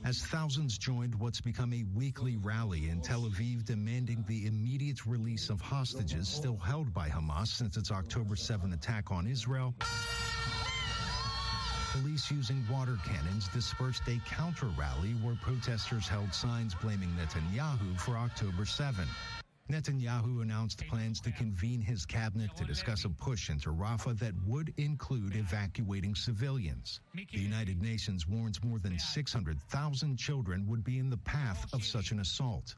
As 0.04 0.26
thousands 0.26 0.76
joined 0.76 1.14
what's 1.14 1.40
become 1.40 1.72
a 1.72 1.86
weekly 1.96 2.38
rally 2.38 2.90
in 2.90 3.02
Tel 3.02 3.22
Aviv 3.22 3.64
demanding 3.64 4.26
the 4.28 4.48
immediate 4.48 5.06
release 5.06 5.52
of 5.52 5.62
hostages 5.62 6.28
still 6.28 6.58
held 6.58 6.92
by 6.92 7.10
Hamas 7.10 7.48
since 7.50 7.78
its 7.78 7.92
October 7.92 8.36
7 8.36 8.74
attack 8.74 9.12
on 9.12 9.28
Israel. 9.28 9.76
Police 11.92 12.32
using 12.32 12.66
water 12.72 12.98
cannons 13.06 13.48
dispersed 13.50 14.08
a 14.08 14.20
counter 14.26 14.68
rally 14.78 15.12
where 15.22 15.36
protesters 15.44 16.08
held 16.08 16.34
signs 16.34 16.74
blaming 16.76 17.10
Netanyahu 17.20 18.00
for 18.00 18.18
October 18.18 18.66
7. 18.66 19.06
Netanyahu 19.70 20.42
announced 20.42 20.86
plans 20.88 21.22
to 21.22 21.32
convene 21.32 21.80
his 21.80 22.04
cabinet 22.04 22.50
to 22.58 22.66
discuss 22.66 23.06
a 23.06 23.10
push 23.10 23.52
into 23.52 23.70
Rafah 23.70 24.18
that 24.18 24.34
would 24.48 24.74
include 24.78 25.36
evacuating 25.36 26.16
civilians. 26.16 27.02
The 27.14 27.40
United 27.40 27.80
Nations 27.80 28.28
warns 28.28 28.64
more 28.64 28.80
than 28.80 28.98
600,000 28.98 30.18
children 30.18 30.66
would 30.68 30.84
be 30.84 30.98
in 30.98 31.12
the 31.12 31.18
path 31.18 31.72
of 31.72 31.84
such 31.84 32.12
an 32.12 32.20
assault. 32.20 32.74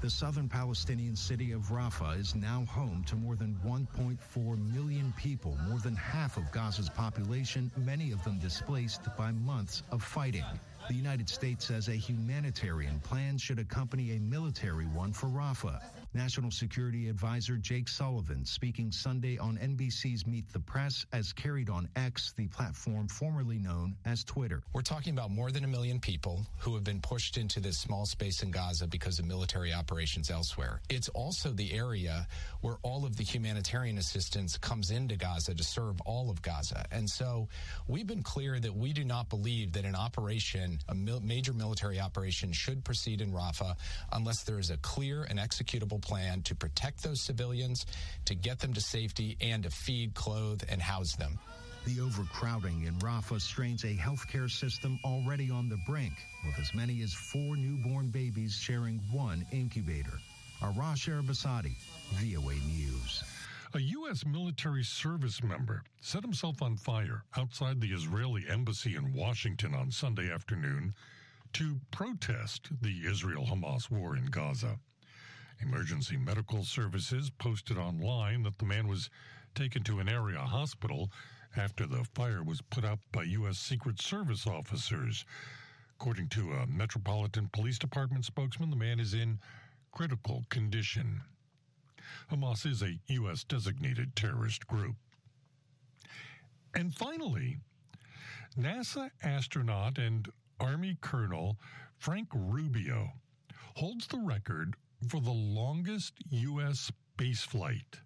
The 0.00 0.08
southern 0.08 0.48
Palestinian 0.48 1.14
city 1.14 1.52
of 1.52 1.64
Rafah 1.64 2.18
is 2.18 2.34
now 2.34 2.64
home 2.64 3.04
to 3.04 3.16
more 3.16 3.36
than 3.36 3.54
1.4 3.62 4.74
million 4.74 5.12
people, 5.18 5.58
more 5.68 5.78
than 5.78 5.94
half 5.94 6.38
of 6.38 6.50
Gaza's 6.52 6.88
population, 6.88 7.70
many 7.76 8.12
of 8.12 8.24
them 8.24 8.38
displaced 8.38 9.02
by 9.18 9.30
months 9.30 9.82
of 9.90 10.02
fighting. 10.02 10.44
The 10.88 10.94
United 10.94 11.28
States 11.28 11.66
says 11.66 11.88
a 11.88 11.94
humanitarian 11.94 12.98
plan 13.00 13.36
should 13.36 13.58
accompany 13.58 14.16
a 14.16 14.20
military 14.20 14.86
one 14.86 15.12
for 15.12 15.26
Rafah. 15.26 15.82
National 16.12 16.50
Security 16.50 17.08
Advisor 17.08 17.56
Jake 17.56 17.88
Sullivan 17.88 18.44
speaking 18.44 18.90
Sunday 18.90 19.38
on 19.38 19.56
NBC's 19.58 20.26
Meet 20.26 20.52
the 20.52 20.58
Press 20.58 21.06
as 21.12 21.32
carried 21.32 21.70
on 21.70 21.88
X, 21.94 22.34
the 22.36 22.48
platform 22.48 23.06
formerly 23.06 23.58
known 23.58 23.94
as 24.04 24.24
Twitter. 24.24 24.64
We're 24.72 24.82
talking 24.82 25.12
about 25.12 25.30
more 25.30 25.52
than 25.52 25.62
a 25.62 25.68
million 25.68 26.00
people 26.00 26.44
who 26.58 26.74
have 26.74 26.82
been 26.82 27.00
pushed 27.00 27.36
into 27.36 27.60
this 27.60 27.78
small 27.78 28.06
space 28.06 28.42
in 28.42 28.50
Gaza 28.50 28.88
because 28.88 29.20
of 29.20 29.24
military 29.24 29.72
operations 29.72 30.30
elsewhere. 30.30 30.80
It's 30.88 31.08
also 31.10 31.50
the 31.50 31.72
area 31.72 32.26
where 32.60 32.78
all 32.82 33.04
of 33.04 33.16
the 33.16 33.22
humanitarian 33.22 33.96
assistance 33.98 34.58
comes 34.58 34.90
into 34.90 35.14
Gaza 35.14 35.54
to 35.54 35.62
serve 35.62 36.00
all 36.00 36.28
of 36.28 36.42
Gaza. 36.42 36.86
And 36.90 37.08
so 37.08 37.48
we've 37.86 38.06
been 38.06 38.24
clear 38.24 38.58
that 38.58 38.74
we 38.74 38.92
do 38.92 39.04
not 39.04 39.28
believe 39.28 39.72
that 39.74 39.84
an 39.84 39.94
operation, 39.94 40.80
a 40.88 40.94
mil- 40.94 41.20
major 41.20 41.52
military 41.52 42.00
operation, 42.00 42.52
should 42.52 42.84
proceed 42.84 43.20
in 43.20 43.32
Rafah 43.32 43.76
unless 44.10 44.42
there 44.42 44.58
is 44.58 44.70
a 44.70 44.76
clear 44.78 45.22
and 45.22 45.38
executable 45.38 45.99
plan 46.00 46.42
to 46.42 46.54
protect 46.54 47.02
those 47.02 47.22
civilians, 47.22 47.86
to 48.26 48.34
get 48.34 48.58
them 48.58 48.72
to 48.74 48.80
safety, 48.80 49.36
and 49.40 49.62
to 49.64 49.70
feed, 49.70 50.14
clothe, 50.14 50.62
and 50.68 50.80
house 50.80 51.14
them. 51.16 51.38
The 51.86 52.00
overcrowding 52.00 52.84
in 52.84 52.94
Rafah 52.98 53.40
strains 53.40 53.84
a 53.84 53.94
healthcare 53.94 54.50
system 54.50 54.98
already 55.04 55.50
on 55.50 55.68
the 55.68 55.78
brink, 55.86 56.12
with 56.44 56.58
as 56.58 56.74
many 56.74 57.02
as 57.02 57.12
four 57.12 57.56
newborn 57.56 58.08
babies 58.08 58.54
sharing 58.54 58.98
one 59.10 59.46
incubator. 59.50 60.18
Arash 60.60 61.08
Arabasadi, 61.08 61.74
VOA 62.12 62.54
News. 62.66 63.24
A 63.72 63.80
U.S. 63.80 64.26
military 64.26 64.82
service 64.82 65.42
member 65.42 65.84
set 66.00 66.22
himself 66.22 66.60
on 66.60 66.76
fire 66.76 67.22
outside 67.36 67.80
the 67.80 67.92
Israeli 67.92 68.44
embassy 68.48 68.96
in 68.96 69.14
Washington 69.14 69.74
on 69.74 69.90
Sunday 69.90 70.30
afternoon 70.30 70.92
to 71.52 71.80
protest 71.90 72.68
the 72.82 73.06
Israel 73.06 73.46
Hamas 73.46 73.90
war 73.90 74.16
in 74.16 74.26
Gaza. 74.26 74.78
Emergency 75.62 76.16
medical 76.16 76.64
services 76.64 77.30
posted 77.38 77.76
online 77.76 78.42
that 78.44 78.58
the 78.58 78.64
man 78.64 78.88
was 78.88 79.10
taken 79.54 79.82
to 79.82 79.98
an 79.98 80.08
area 80.08 80.38
hospital 80.38 81.10
after 81.56 81.86
the 81.86 82.04
fire 82.14 82.42
was 82.42 82.62
put 82.62 82.84
out 82.84 82.98
by 83.12 83.24
U.S. 83.24 83.58
Secret 83.58 84.00
Service 84.00 84.46
officers. 84.46 85.24
According 86.00 86.28
to 86.30 86.52
a 86.52 86.66
Metropolitan 86.66 87.48
Police 87.52 87.78
Department 87.78 88.24
spokesman, 88.24 88.70
the 88.70 88.76
man 88.76 88.98
is 89.00 89.12
in 89.12 89.38
critical 89.92 90.44
condition. 90.48 91.20
Hamas 92.30 92.64
is 92.64 92.82
a 92.82 92.98
U.S. 93.08 93.44
designated 93.44 94.16
terrorist 94.16 94.66
group. 94.66 94.96
And 96.74 96.94
finally, 96.94 97.58
NASA 98.58 99.10
astronaut 99.22 99.98
and 99.98 100.28
Army 100.58 100.96
Colonel 101.00 101.56
Frank 101.98 102.28
Rubio 102.34 103.12
holds 103.76 104.06
the 104.06 104.18
record 104.18 104.74
for 105.08 105.20
the 105.20 105.30
longest 105.30 106.14
U.S. 106.30 106.90
space 107.16 107.42
flight. 107.42 108.00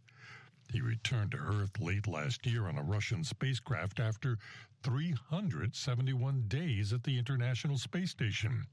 He 0.73 0.81
returned 0.81 1.33
to 1.33 1.39
Earth 1.39 1.79
late 1.81 2.07
last 2.07 2.47
year 2.47 2.67
on 2.67 2.79
a 2.79 2.83
Russian 2.83 3.25
spacecraft 3.25 4.01
after 4.01 4.39
371 4.83 6.45
days 6.49 6.93
at 6.93 7.03
the 7.05 7.19
International 7.19 7.79
Space 7.79 8.11
Station. 8.11 8.65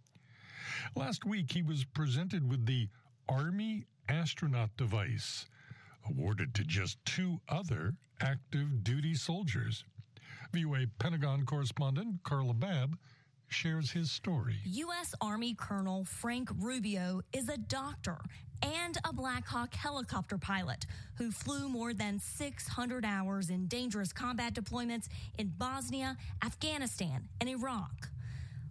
Last 0.96 1.26
week, 1.26 1.52
he 1.52 1.62
was 1.62 1.86
presented 1.86 2.50
with 2.50 2.66
the 2.66 2.90
Army 3.30 3.86
Astronaut 4.10 4.76
Device, 4.78 5.46
awarded 6.10 6.54
to 6.56 6.64
just 6.64 6.98
two 7.06 7.40
other 7.50 7.94
active 8.20 8.84
duty 8.84 9.14
soldiers. 9.14 9.84
VOA 10.54 10.86
Pentagon 11.00 11.46
correspondent 11.46 12.24
Carla 12.24 12.54
Babb 12.54 12.98
shares 13.52 13.92
his 13.92 14.12
story. 14.12 14.56
U.S. 14.66 15.14
Army 15.22 15.54
Colonel 15.54 16.06
Frank 16.06 16.50
Rubio 16.60 17.22
is 17.34 17.50
a 17.50 17.58
doctor 17.58 18.18
and 18.64 18.98
a 19.08 19.14
Black 19.14 19.48
Hawk 19.48 19.74
helicopter 19.74 20.38
pilot 20.38 20.86
who 21.18 21.32
flew 21.32 21.68
more 21.68 21.94
than 21.94 22.20
600 22.20 23.06
hours 23.06 23.50
in 23.50 23.68
dangerous 23.68 24.14
combat 24.14 24.54
deployments 24.54 25.08
in 25.38 25.52
Bosnia, 25.58 26.18
Afghanistan, 26.44 27.28
and 27.40 27.50
Iraq. 27.50 28.10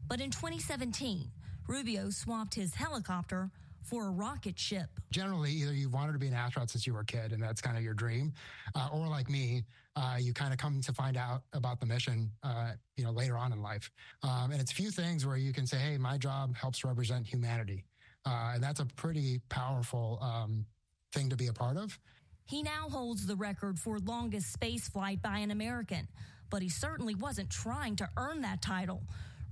But 0.08 0.20
in 0.20 0.30
2017, 0.30 1.30
Rubio 1.66 2.10
swapped 2.10 2.54
his 2.54 2.74
helicopter 2.74 3.50
for 3.82 4.06
a 4.06 4.10
rocket 4.10 4.58
ship. 4.58 4.88
Generally, 5.10 5.52
either 5.52 5.72
you've 5.72 5.92
wanted 5.92 6.12
to 6.12 6.18
be 6.18 6.28
an 6.28 6.34
astronaut 6.34 6.70
since 6.70 6.86
you 6.86 6.94
were 6.94 7.00
a 7.00 7.04
kid, 7.04 7.32
and 7.32 7.42
that's 7.42 7.60
kind 7.60 7.76
of 7.76 7.82
your 7.82 7.94
dream, 7.94 8.32
uh, 8.74 8.88
or 8.92 9.08
like 9.08 9.28
me, 9.28 9.64
uh, 10.00 10.16
you 10.18 10.32
kind 10.32 10.52
of 10.52 10.58
come 10.58 10.80
to 10.80 10.92
find 10.94 11.16
out 11.16 11.42
about 11.52 11.78
the 11.78 11.86
mission, 11.86 12.30
uh, 12.42 12.72
you 12.96 13.04
know, 13.04 13.10
later 13.10 13.36
on 13.36 13.52
in 13.52 13.60
life. 13.60 13.90
Um, 14.22 14.50
and 14.50 14.60
it's 14.60 14.72
a 14.72 14.74
few 14.74 14.90
things 14.90 15.26
where 15.26 15.36
you 15.36 15.52
can 15.52 15.66
say, 15.66 15.76
"Hey, 15.78 15.98
my 15.98 16.16
job 16.16 16.56
helps 16.56 16.84
represent 16.84 17.26
humanity," 17.26 17.84
uh, 18.24 18.52
and 18.54 18.62
that's 18.62 18.80
a 18.80 18.86
pretty 18.86 19.40
powerful 19.50 20.18
um, 20.22 20.64
thing 21.12 21.28
to 21.28 21.36
be 21.36 21.48
a 21.48 21.52
part 21.52 21.76
of. 21.76 21.98
He 22.44 22.62
now 22.62 22.88
holds 22.88 23.26
the 23.26 23.36
record 23.36 23.78
for 23.78 23.98
longest 24.00 24.52
space 24.52 24.88
flight 24.88 25.20
by 25.22 25.38
an 25.38 25.50
American, 25.50 26.08
but 26.48 26.62
he 26.62 26.68
certainly 26.68 27.14
wasn't 27.14 27.50
trying 27.50 27.96
to 27.96 28.08
earn 28.16 28.40
that 28.40 28.62
title. 28.62 29.02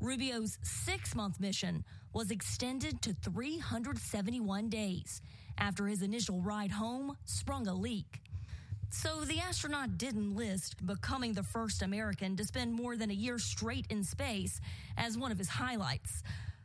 Rubio's 0.00 0.58
six 0.62 1.14
month 1.14 1.40
mission 1.40 1.84
was 2.14 2.30
extended 2.30 3.02
to 3.02 3.12
371 3.12 4.68
days 4.70 5.20
after 5.58 5.87
his 5.87 6.02
initial 6.02 6.40
ride 6.40 6.70
home 6.70 7.16
sprung 7.24 7.66
a 7.66 7.74
leak. 7.74 8.22
So 8.90 9.24
the 9.24 9.38
astronaut 9.38 9.98
didn't 9.98 10.35
list 10.35 10.85
becoming 10.87 11.35
the 11.35 11.42
first 11.42 11.83
American 11.83 12.37
to 12.37 12.44
spend 12.44 12.72
more 12.72 12.96
than 12.96 13.11
a 13.11 13.14
year 13.14 13.38
straight 13.38 13.87
in 13.90 14.03
space 14.03 14.61
as 14.96 15.18
one 15.18 15.31
of 15.31 15.38
his 15.38 15.48
highlights. 15.48 16.22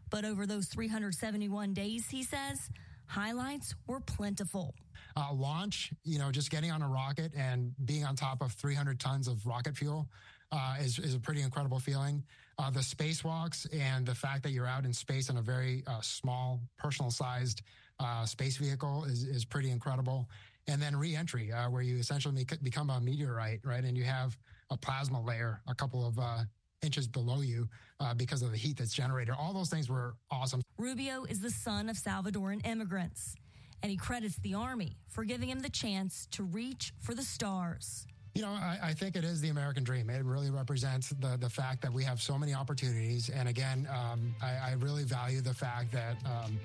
But 0.09 0.25
over 0.25 0.45
those 0.45 0.67
371 0.67 1.73
days, 1.73 2.07
he 2.09 2.23
says, 2.23 2.69
highlights 3.07 3.75
were 3.87 3.99
plentiful. 3.99 4.73
Uh, 5.17 5.33
launch, 5.33 5.91
you 6.03 6.17
know, 6.17 6.31
just 6.31 6.49
getting 6.49 6.71
on 6.71 6.81
a 6.81 6.87
rocket 6.87 7.33
and 7.35 7.73
being 7.85 8.05
on 8.05 8.15
top 8.15 8.41
of 8.41 8.53
300 8.53 8.99
tons 8.99 9.27
of 9.27 9.45
rocket 9.45 9.75
fuel 9.75 10.07
uh, 10.51 10.75
is, 10.79 10.99
is 10.99 11.13
a 11.15 11.19
pretty 11.19 11.41
incredible 11.41 11.79
feeling. 11.79 12.23
Uh, 12.57 12.69
the 12.69 12.79
spacewalks 12.79 13.67
and 13.77 14.05
the 14.05 14.15
fact 14.15 14.43
that 14.43 14.51
you're 14.51 14.67
out 14.67 14.85
in 14.85 14.93
space 14.93 15.29
in 15.29 15.37
a 15.37 15.41
very 15.41 15.83
uh, 15.87 15.99
small, 16.01 16.61
personal 16.77 17.11
sized 17.11 17.63
uh, 17.99 18.25
space 18.25 18.57
vehicle 18.57 19.03
is, 19.05 19.23
is 19.23 19.43
pretty 19.45 19.71
incredible. 19.71 20.27
And 20.67 20.81
then 20.81 20.95
reentry, 20.95 21.51
uh, 21.51 21.69
where 21.69 21.81
you 21.81 21.97
essentially 21.97 22.45
become 22.61 22.89
a 22.89 22.99
meteorite, 23.01 23.59
right? 23.63 23.83
And 23.83 23.97
you 23.97 24.05
have 24.05 24.37
a 24.69 24.77
plasma 24.77 25.21
layer 25.21 25.61
a 25.67 25.75
couple 25.75 26.05
of 26.07 26.17
uh, 26.17 26.43
inches 26.81 27.07
below 27.07 27.41
you 27.41 27.67
uh, 27.99 28.13
because 28.13 28.41
of 28.41 28.51
the 28.51 28.57
heat 28.57 28.77
that's 28.77 28.93
generated. 28.93 29.33
All 29.37 29.53
those 29.53 29.69
things 29.69 29.89
were 29.89 30.15
awesome. 30.31 30.61
Rubio 30.77 31.25
is 31.25 31.41
the 31.41 31.49
son 31.49 31.89
of 31.89 31.97
Salvadoran 31.97 32.65
immigrants, 32.65 33.35
and 33.81 33.89
he 33.89 33.97
credits 33.97 34.37
the 34.37 34.53
Army 34.53 34.97
for 35.09 35.23
giving 35.23 35.49
him 35.49 35.59
the 35.59 35.69
chance 35.69 36.27
to 36.31 36.43
reach 36.43 36.93
for 36.99 37.13
the 37.13 37.23
stars. 37.23 38.07
You 38.35 38.41
know, 38.41 38.49
I, 38.49 38.79
I, 38.81 38.93
think 38.93 39.15
it 39.15 39.23
is 39.23 39.41
the 39.41 39.49
American 39.49 39.83
dream. 39.83 40.09
It 40.09 40.25
really 40.25 40.49
represents 40.49 41.09
the 41.09 41.37
the 41.39 41.49
fact 41.49 41.83
that 41.83 41.93
we 41.93 42.03
have 42.03 42.19
so 42.19 42.35
many 42.35 42.55
opportunities. 42.55 43.29
And 43.29 43.47
again, 43.47 43.87
um, 43.91 44.33
I, 44.41 44.71
I, 44.71 44.75
really 44.79 45.03
value 45.03 45.39
the 45.39 45.53
fact 45.53 45.91
that 45.91 46.17
um, 46.25 46.59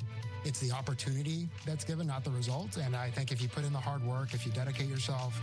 it's 0.47 0.61
the 0.61 0.73
opportunity 0.73 1.47
that's 1.67 1.85
given, 1.85 2.07
not 2.07 2.25
the 2.25 2.31
result. 2.31 2.79
And 2.79 2.97
I 2.97 3.11
think 3.11 3.33
if 3.33 3.43
you 3.43 3.49
put 3.51 3.65
in 3.65 3.75
the 3.75 3.81
hard 3.81 4.03
work, 4.03 4.33
if 4.33 4.47
you 4.47 4.53
dedicate 4.53 4.89
yourself, 4.89 5.39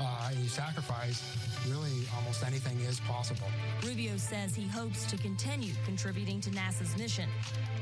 uh, 0.00 0.28
and 0.30 0.38
you 0.38 0.48
sacrifice, 0.48 1.22
really 1.66 2.06
almost 2.16 2.44
anything 2.44 2.78
is 2.80 3.00
possible. 3.00 3.46
Rubio 3.82 4.18
says 4.18 4.54
he 4.54 4.66
hopes 4.66 5.06
to 5.06 5.16
continue 5.16 5.72
contributing 5.86 6.42
to 6.42 6.50
NASA's 6.50 6.96
mission, 6.98 7.28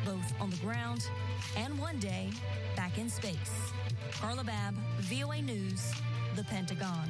both 0.05 0.35
on 0.41 0.51
the 0.51 0.57
ground 0.59 1.09
and 1.57 1.77
one 1.79 1.99
day 1.99 2.31
back 2.77 2.97
in 2.97 3.09
space. 3.09 3.73
Carla 4.13 4.45
Babb, 4.45 4.75
VOA 5.01 5.43
News, 5.43 5.93
the 6.37 6.45
Pentagon. 6.45 7.09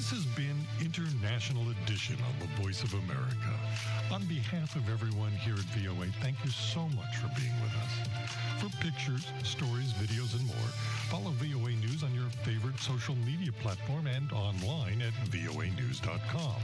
This 0.00 0.12
has 0.12 0.24
been 0.24 0.56
International 0.80 1.62
Edition 1.68 2.16
on 2.24 2.32
the 2.40 2.62
Voice 2.62 2.82
of 2.82 2.94
America. 2.94 3.52
On 4.10 4.24
behalf 4.24 4.74
of 4.74 4.88
everyone 4.88 5.30
here 5.32 5.52
at 5.52 5.68
VOA, 5.76 6.06
thank 6.22 6.42
you 6.42 6.50
so 6.50 6.88
much 6.96 7.16
for 7.16 7.28
being 7.38 7.52
with 7.60 7.70
us. 7.76 8.08
For 8.62 8.74
pictures, 8.78 9.26
stories, 9.42 9.92
videos, 9.92 10.32
and 10.34 10.46
more, 10.46 10.70
follow 11.10 11.32
VOA 11.32 11.72
News 11.72 12.02
on 12.02 12.14
your 12.14 12.30
favorite 12.44 12.78
social 12.80 13.14
media 13.14 13.52
platform 13.60 14.06
and 14.06 14.32
online 14.32 15.02
at 15.02 15.12
voanews.com. 15.28 16.62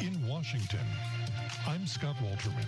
In 0.00 0.26
Washington, 0.26 0.86
I'm 1.66 1.86
Scott 1.86 2.16
Walterman. 2.24 2.64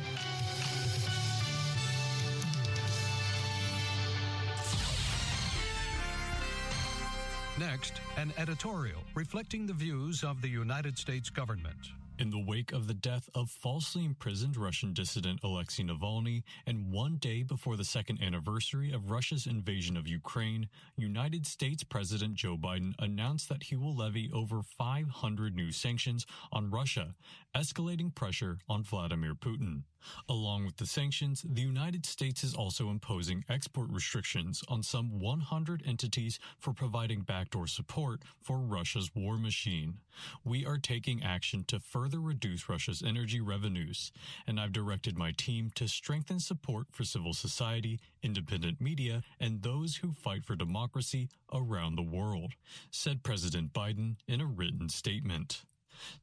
Next, 7.71 8.01
an 8.17 8.33
editorial 8.39 9.05
reflecting 9.15 9.69
the 9.69 9.73
views 9.73 10.25
of 10.25 10.43
the 10.43 10.49
United 10.49 10.99
States 10.99 11.31
government. 11.31 11.93
In 12.23 12.31
the 12.31 12.39
wake 12.39 12.71
of 12.71 12.87
the 12.87 12.95
death 12.95 13.29
of 13.35 13.51
falsely 13.51 14.05
imprisoned 14.05 14.57
Russian 14.57 14.93
dissident 14.93 15.41
Alexei 15.43 15.83
Navalny 15.83 16.45
and 16.65 16.93
one 16.93 17.17
day 17.17 17.43
before 17.43 17.77
the 17.77 17.85
second 17.85 18.23
anniversary 18.23 18.93
of 18.93 19.11
Russia's 19.11 19.45
invasion 19.45 19.97
of 19.97 20.07
Ukraine, 20.07 20.69
United 20.97 21.49
States 21.49 21.83
President 21.83 22.35
Joe 22.35 22.57
Biden 22.57 22.95
announced 23.01 23.49
that 23.49 23.65
he 23.65 23.75
will 23.75 23.97
levy 23.97 24.31
over 24.33 24.63
500 24.63 25.57
new 25.57 25.73
sanctions 25.73 26.25
on 26.53 26.71
Russia, 26.71 27.17
escalating 27.57 28.15
pressure 28.15 28.61
on 28.69 28.85
Vladimir 28.85 29.35
Putin. 29.35 29.83
Along 30.29 30.65
with 30.65 30.77
the 30.77 30.87
sanctions, 30.87 31.45
the 31.49 31.63
United 31.63 32.07
States 32.07 32.43
is 32.43 32.55
also 32.55 32.91
imposing 32.91 33.45
export 33.49 33.91
restrictions 33.91 34.63
on 34.69 34.83
some 34.83 35.21
100 35.21 35.83
entities 35.87 36.39
for 36.59 36.73
providing 36.73 37.23
backdoor 37.23 37.67
support 37.67 38.23
for 38.41 38.59
Russia's 38.59 39.15
war 39.15 39.39
machine. 39.39 39.99
We 40.45 40.67
are 40.67 40.79
taking 40.79 41.23
action 41.23 41.65
to 41.69 41.79
further 42.13 42.21
reduce 42.21 42.69
Russia's 42.69 43.03
energy 43.03 43.41
revenues, 43.41 44.13
and 44.47 44.61
I've 44.61 44.73
directed 44.73 45.17
my 45.17 45.33
team 45.33 45.71
to 45.77 45.89
strengthen 45.89 46.41
support 46.41 46.89
for 46.91 47.05
civil 47.05 47.33
society, 47.33 48.01
independent 48.23 48.83
media, 48.83 49.23
and 49.41 49.63
those 49.63 49.97
who 49.97 50.13
fight 50.13 50.45
for 50.45 50.55
democracy 50.55 51.31
around 51.55 51.97
the 51.97 52.03
world, 52.03 52.53
said 52.91 53.23
President 53.23 53.73
Biden 53.73 54.17
in 54.29 54.43
a 54.43 54.47
written 54.47 54.91
statement. 54.91 55.63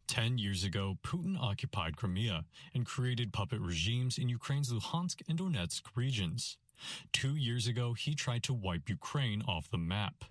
Ten 0.07 0.37
years 0.37 0.63
ago, 0.63 0.99
Putin 1.03 1.35
occupied 1.41 1.97
Crimea 1.97 2.45
and 2.75 2.85
created 2.85 3.33
puppet 3.33 3.59
regimes 3.59 4.19
in 4.19 4.29
Ukraine's 4.29 4.71
Luhansk 4.71 5.23
and 5.27 5.39
Donetsk 5.39 5.81
regions. 5.95 6.57
Two 7.11 7.35
years 7.35 7.65
ago, 7.65 7.93
he 7.93 8.13
tried 8.13 8.43
to 8.43 8.53
wipe 8.53 8.89
Ukraine 8.89 9.41
off 9.47 9.71
the 9.71 9.79
map. 9.79 10.25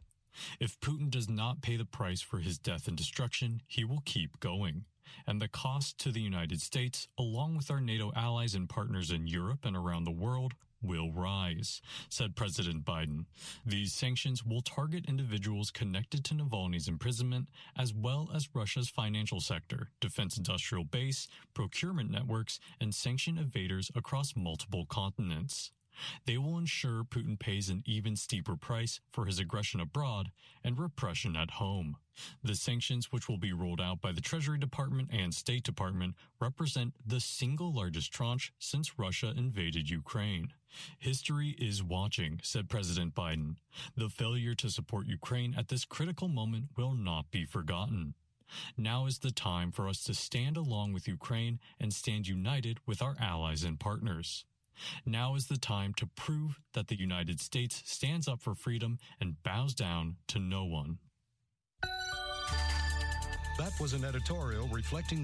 If 0.60 0.78
Putin 0.78 1.10
does 1.10 1.28
not 1.28 1.62
pay 1.62 1.76
the 1.76 1.84
price 1.84 2.20
for 2.20 2.38
his 2.38 2.58
death 2.58 2.86
and 2.86 2.96
destruction, 2.96 3.60
he 3.66 3.82
will 3.82 4.02
keep 4.04 4.38
going. 4.38 4.84
And 5.26 5.40
the 5.40 5.48
cost 5.48 5.98
to 5.98 6.12
the 6.12 6.20
United 6.20 6.60
States, 6.60 7.08
along 7.18 7.56
with 7.56 7.70
our 7.70 7.80
NATO 7.80 8.12
allies 8.14 8.54
and 8.54 8.68
partners 8.68 9.10
in 9.10 9.26
Europe 9.26 9.64
and 9.64 9.76
around 9.76 10.04
the 10.04 10.10
world, 10.10 10.54
will 10.82 11.10
rise, 11.12 11.80
said 12.08 12.36
President 12.36 12.84
Biden. 12.84 13.24
These 13.66 13.92
sanctions 13.92 14.44
will 14.44 14.62
target 14.62 15.06
individuals 15.08 15.70
connected 15.70 16.24
to 16.26 16.34
Navalny's 16.34 16.88
imprisonment, 16.88 17.48
as 17.76 17.92
well 17.92 18.30
as 18.34 18.54
Russia's 18.54 18.88
financial 18.88 19.40
sector, 19.40 19.90
defense 20.00 20.36
industrial 20.36 20.84
base, 20.84 21.26
procurement 21.54 22.10
networks, 22.10 22.60
and 22.80 22.94
sanction 22.94 23.36
evaders 23.36 23.90
across 23.96 24.36
multiple 24.36 24.86
continents. 24.86 25.72
They 26.26 26.38
will 26.38 26.58
ensure 26.58 27.04
Putin 27.04 27.38
pays 27.38 27.68
an 27.68 27.82
even 27.86 28.16
steeper 28.16 28.56
price 28.56 29.00
for 29.10 29.26
his 29.26 29.38
aggression 29.38 29.80
abroad 29.80 30.30
and 30.62 30.78
repression 30.78 31.36
at 31.36 31.52
home. 31.52 31.96
The 32.42 32.54
sanctions, 32.54 33.12
which 33.12 33.28
will 33.28 33.38
be 33.38 33.52
rolled 33.52 33.80
out 33.80 34.00
by 34.00 34.12
the 34.12 34.20
Treasury 34.20 34.58
Department 34.58 35.10
and 35.12 35.32
State 35.32 35.62
Department, 35.62 36.14
represent 36.40 36.94
the 37.06 37.20
single 37.20 37.72
largest 37.72 38.12
tranche 38.12 38.52
since 38.58 38.98
Russia 38.98 39.32
invaded 39.36 39.88
Ukraine. 39.88 40.52
History 40.98 41.50
is 41.58 41.82
watching, 41.82 42.40
said 42.42 42.68
President 42.68 43.14
Biden. 43.14 43.56
The 43.96 44.08
failure 44.08 44.54
to 44.54 44.70
support 44.70 45.06
Ukraine 45.06 45.54
at 45.56 45.68
this 45.68 45.84
critical 45.84 46.28
moment 46.28 46.70
will 46.76 46.92
not 46.92 47.30
be 47.30 47.44
forgotten. 47.44 48.14
Now 48.76 49.06
is 49.06 49.18
the 49.18 49.30
time 49.30 49.72
for 49.72 49.88
us 49.88 50.02
to 50.04 50.14
stand 50.14 50.56
along 50.56 50.92
with 50.92 51.08
Ukraine 51.08 51.60
and 51.78 51.92
stand 51.92 52.26
united 52.26 52.78
with 52.86 53.02
our 53.02 53.16
allies 53.20 53.62
and 53.62 53.78
partners. 53.78 54.44
Now 55.04 55.34
is 55.34 55.46
the 55.46 55.56
time 55.56 55.94
to 55.94 56.06
prove 56.06 56.60
that 56.74 56.88
the 56.88 56.98
United 56.98 57.40
States 57.40 57.82
stands 57.84 58.28
up 58.28 58.40
for 58.40 58.54
freedom 58.54 58.98
and 59.20 59.42
bows 59.42 59.74
down 59.74 60.16
to 60.28 60.38
no 60.38 60.64
one. 60.64 60.98
That 63.58 63.72
was 63.80 63.92
an 63.92 64.04
editorial 64.04 64.68
reflecting 64.68 65.16